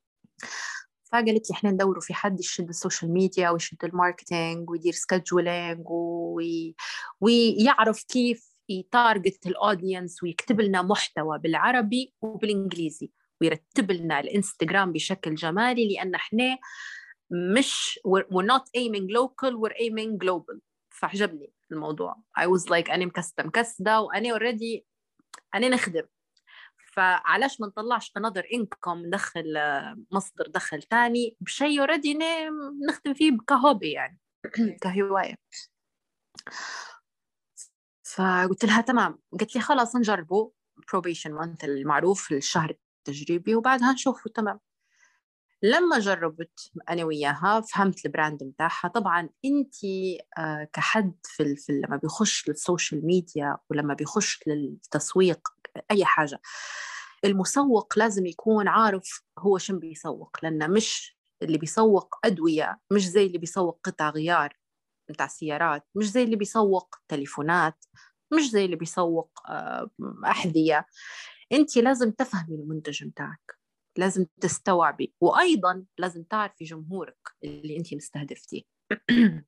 [1.12, 5.84] فقالت لي إحنا ندوروا في حد يشد ال social media ويشد ال marketing ويدير scheduling
[5.90, 6.74] وي...
[7.20, 13.10] ويعرف كيف ي target ال audience ويكتب لنا محتوى بالعربي وبالإنجليزي
[13.40, 16.58] ويرتب لنا الإنستغرام بشكل جمالي لأن إحنا
[17.30, 20.58] مش we're not aiming local we're aiming global.
[20.90, 22.16] فعجبني الموضوع.
[22.40, 24.80] I was like أنا مكسدة مكسدة وأنا already
[25.54, 26.02] أنا نخدم.
[26.92, 29.54] فعلاش ما نطلعش another income ندخل
[30.10, 32.18] مصدر دخل تاني؟ بشيء اوريدي
[32.88, 34.18] نخدم فيه كهوبي يعني
[34.82, 35.34] كهواية.
[38.16, 39.18] فقلت لها تمام.
[39.32, 40.52] قلت لي خلاص نجربه
[40.92, 44.30] probation month المعروف الشهر التجريبي وبعدها نشوفه.
[44.34, 44.60] تمام.
[45.62, 48.88] لما جربت أنا وياها فهمت ال brand بتاعها.
[48.88, 49.74] طبعا انت
[50.38, 55.48] آه، كحد في, لما بيخش لل social media ولما بيخش للتسويق
[55.90, 56.40] أي حاجة
[57.24, 60.36] المسوق لازم يكون عارف هو شن بيسوق.
[60.42, 64.56] لأنه مش اللي بيسوق أدوية مش زي اللي بيسوق قطع غيار
[65.08, 67.84] بتاع سيارات مش زي اللي بيسوق تليفونات.
[68.32, 69.90] مش زي اللي بيسوق آه،
[70.26, 70.86] أحذية.
[71.52, 73.56] أنت لازم تفهمي المنتج بتاعك
[73.98, 75.14] لازم تستوعبي.
[75.20, 78.62] وأيضا لازم تعرفي جمهورك اللي أنت مستهدفتيه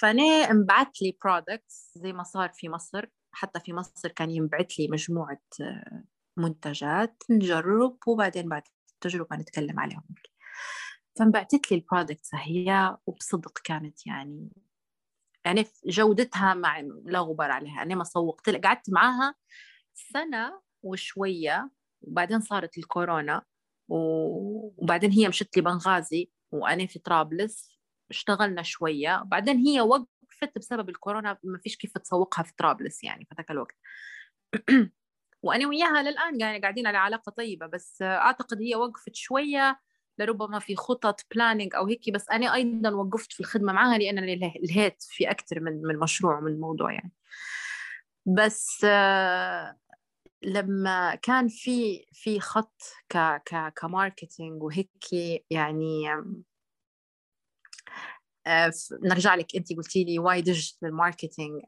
[0.00, 3.06] فأنا انبعت لي products زي ما صار في مصر.
[3.32, 6.04] حتى في مصر كان ينبعث لي مجموعة آه،
[6.36, 7.22] منتجات.
[7.30, 8.62] نجرب وبعدين بعد
[8.94, 10.04] التجربة نتكلم عليهم.
[11.18, 14.48] فانبعتت لي ال products هي وبصدق كانت يعني
[15.44, 17.82] يعني جودتها مع لا غبار عليها.
[17.82, 19.34] أنا ما سوقت قعدت معاها
[19.94, 21.70] سنة وشوية
[22.02, 23.42] وبعدين صارت الكورونا
[23.88, 27.78] وبعدين هي مشت لي بنغازي وأنا في طرابلس.
[28.10, 29.20] اشتغلنا شوية.
[29.22, 31.38] وبعدين هي وقفت بسبب الكورونا.
[31.44, 33.76] ما فيش كيف تسوقها في طرابلس يعني في ذاك الوقت.
[35.42, 37.66] وأنا وياها للآن يعني قاعدين على علاقة طيبة.
[37.66, 39.80] بس أعتقد هي وقفت شوية.
[40.18, 44.24] لربما في خطط planning أو هيك بس أنا أيضا وقفت في الخدمة معها لأن
[44.62, 47.12] لهيت في أكثر من من مشروع ومن موضوع يعني.
[48.26, 48.84] بس
[50.42, 55.12] لما كان في في خط ك ك ك marketing وهيك
[55.50, 56.08] يعني
[59.02, 61.62] نرجع لك انت قلتي لي why digital marketing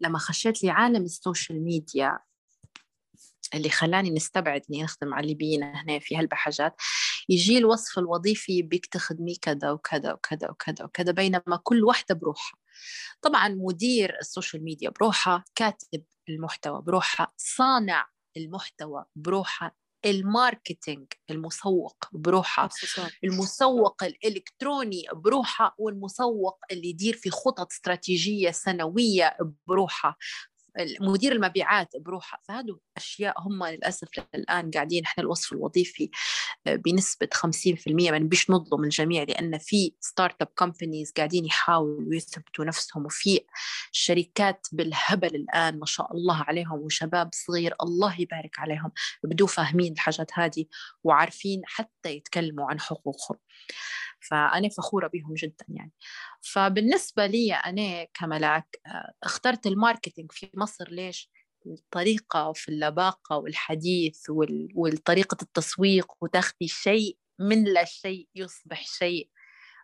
[0.00, 2.18] لما خشيت لي عالم ال social media
[3.54, 6.76] اللي خلاني نستبعد إني نخدم مع الليبيين هنا في هالحاجات
[7.28, 12.58] يجي الوصف الوظيفي بيك تخدمي كذا وكذا وكذا وكذا وكذا بينما كل واحدة بروحها.
[13.22, 18.06] طبعا مدير ال social media بروحها كاتب المحتوى بروحها صانع
[18.36, 19.72] المحتوى بروحها
[20.04, 22.68] ال marketing المسوق بروحها
[23.24, 30.16] المسوق الإلكتروني بروحها والمسوق اللي يدير في خطط استراتيجية سنوية بروحها.
[31.00, 36.10] مدير المبيعات بروحها فهذو أشياء هم للأسف الآن قاعدين إحنا الوصف الوظيفي
[36.66, 42.64] آه، بنسبة 50% ما نبيش نظلم الجميع لأن في start up companies قاعدين يحاولوا يثبتوا
[42.64, 43.40] نفسهم وفي
[43.92, 48.92] شركات بالهبل الآن ما شاء الله عليهم وشباب صغير الله يبارك عليهم
[49.24, 50.64] بدو فاهمين الحاجات هذه
[51.04, 53.38] وعارفين حتى يتكلموا عن حقوقهم.
[54.30, 55.92] فأنا فخورة بهم جدا يعني.
[56.42, 60.88] فبالنسبة لي أنا كملاك آه، اخترت الماركتينج في مصر.
[60.88, 61.30] ليش؟
[61.66, 64.22] الطريقة في اللباقة والحديث
[64.74, 69.30] والطريقة التسويق وتاخدي شيء من لا شيء يصبح شيء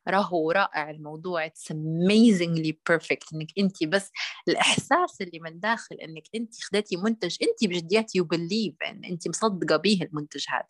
[0.09, 3.35] راهو رائع الموضوع it's amazingly perfect.
[3.35, 4.11] إنك أنت بس
[4.49, 9.77] الإحساس اللي من داخل إنك أنت خدتي منتج أنت بجديات you believe ان أنت مصدقة
[9.77, 10.67] به المنتج هذا.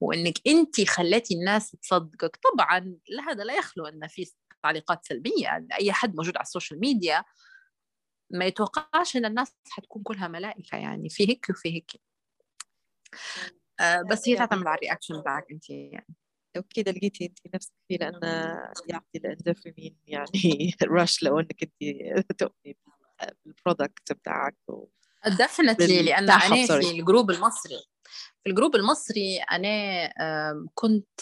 [0.00, 2.36] وإنك انت خليتي الناس تصدقك.
[2.36, 4.30] طبعا هذا لا يخلو أن في
[4.62, 7.24] تعليقات سلبية أي حد موجود على ال social media
[8.30, 11.90] ما يتوقعش إن الناس حتكون كلها ملائكة يعني في هيك وفي هيك.
[13.80, 16.14] آه بس هي تعتمد على الرياكشن تاعك انت يعني.
[16.56, 18.20] لو كده لقيتي انت نفسك فيه لأن
[18.88, 22.76] يعطي الاندوفيمين يعني رش لو إنك انت تؤمني
[23.44, 24.56] بالبرودكت بتاعك
[25.26, 27.93] ديفنتلي لأن أنا في الجروب المصري.
[28.44, 31.20] في الجروب المصري أنا كنت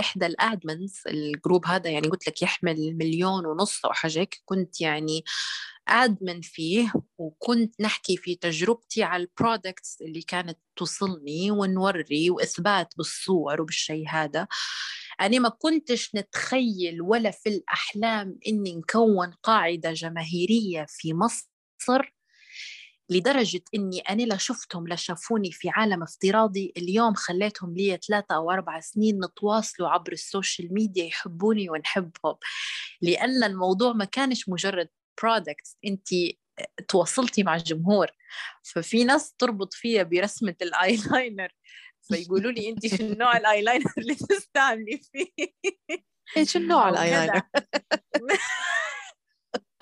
[0.00, 5.24] إحدى الادمنز الجروب هذا يعني قلت لك يحمل مليون ونص أو حاجة كنت يعني
[5.88, 13.60] ادمن فيه وكنت نحكي في تجربتي على ال products اللي كانت توصلني ونوري وإثبات بالصور
[13.60, 14.46] وبالشيء هذا.
[15.20, 21.48] أنا ما كنتش نتخيل ولا في الأحلام إني نكون قاعدة جماهيرية في مصر
[23.10, 26.72] لدرجة إني أنا لا شفتهم لا شافوني في عالم افتراضي.
[26.76, 32.36] اليوم خليتهم لي ثلاثة أو أربع سنين نتواصلوا عبر ال social media يحبوني ونحبهم.
[33.02, 34.88] لأن الموضوع ما كانش مجرد
[35.22, 36.08] product أنت
[36.88, 38.06] تواصلتي مع الجمهور
[38.62, 41.48] ففي ناس تربط فيها برسمة الآيلاينر
[42.02, 45.52] فيقولوا لي أنت شو نوع الآيلاينر اللي تستعملي فيه؟
[46.36, 47.42] إيش النوع الـ eyeliner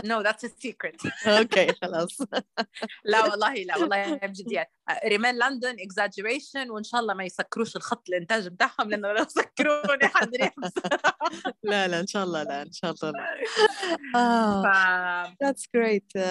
[0.05, 1.01] no that's a secret.
[1.27, 2.19] okay خلاص.
[3.05, 4.71] لا والله لا والله بجديات.
[5.07, 10.37] ريمان لندن exaggeration وإن شاء الله ما يسكروش الخط الإنتاج بتاعهم لأنه لو سكروني حد
[11.63, 13.37] لا لا إن شاء الله لا إن شاء الله لا.
[15.45, 16.23] that's great.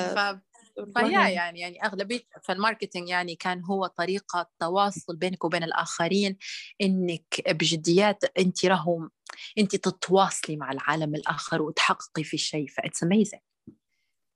[0.95, 6.37] فهي يعني يعني أغلبية فالـ marketing يعني كان هو طريقة تواصل بينك وبين الآخرين
[6.81, 9.11] إنك بجديات أنت راهم
[9.57, 13.41] أنت تتواصلي مع العالم الآخر وتحققي في شيء that's amazing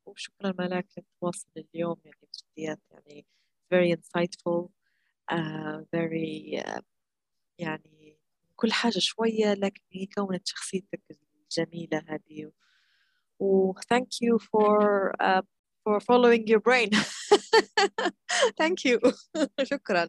[0.09, 3.27] وشكرا ملاك للتواصل اليوم يعني بجديات يعني
[3.75, 4.69] very insightful
[5.33, 6.83] uh, very uh,
[7.59, 8.19] يعني
[8.57, 12.53] كل حاجة شوية لكن هي كونت شخصيتك الجميلة هذه
[13.39, 15.43] و thank you for uh,
[15.85, 16.91] for following your brain
[18.61, 18.99] thank you
[19.63, 20.09] شكرا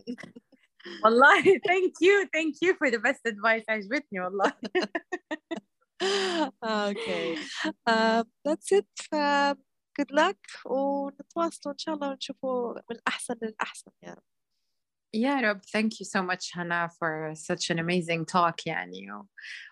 [1.03, 4.53] والله thank you thank you for the best advice عجبتني والله
[6.63, 7.37] okay
[7.89, 9.15] uh, that's it ف
[9.98, 10.66] good luck.
[10.66, 14.22] ونتواصلوا إن شاء الله ونشوفوا من الأحسن للأحسن يا رب
[15.14, 19.26] يا رب thank you so much Hannah for such an amazing talk يعني و...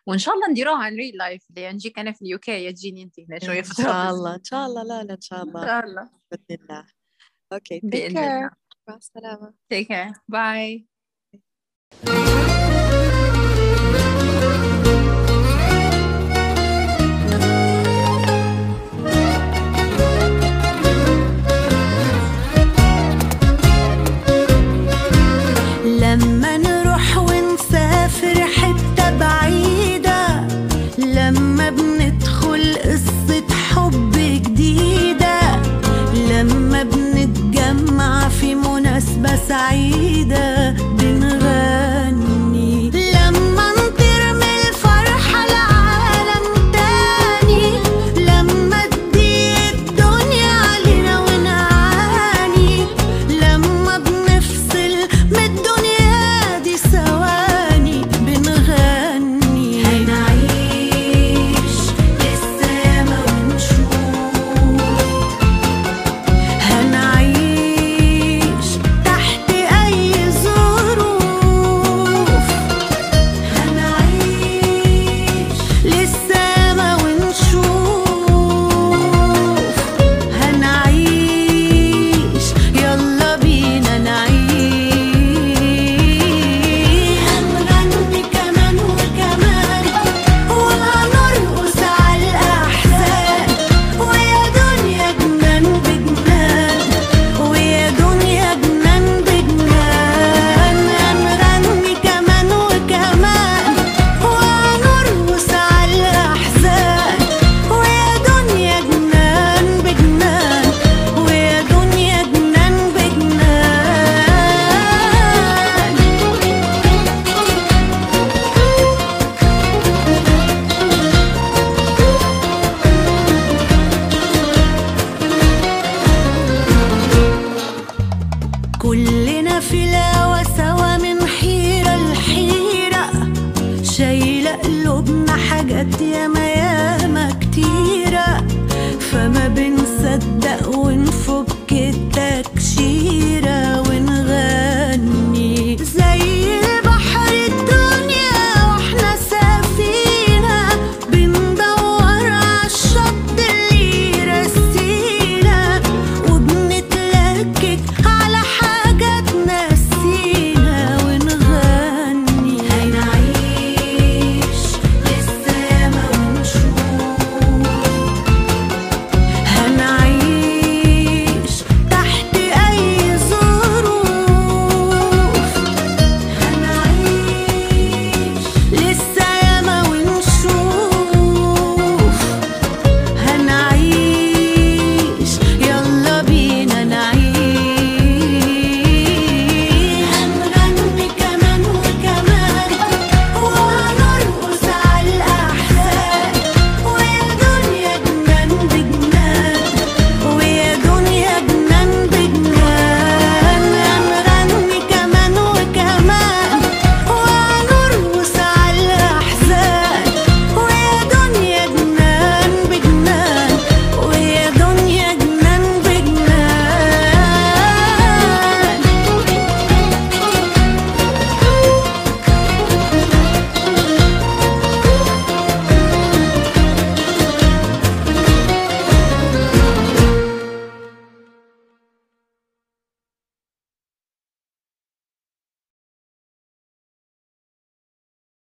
[0.06, 3.20] وإن شاء الله نديروها عن real life اللي نجيك أنا في اليو كي تجيني أنت
[3.20, 5.84] هنا شوية إن شاء الله إن شاء الله لا لا إن شاء الله إن شاء
[5.84, 6.86] الله بإذن الله
[7.52, 8.50] okay بإذن الله
[8.88, 10.12] مع السلامة take care.
[10.32, 10.87] Bye.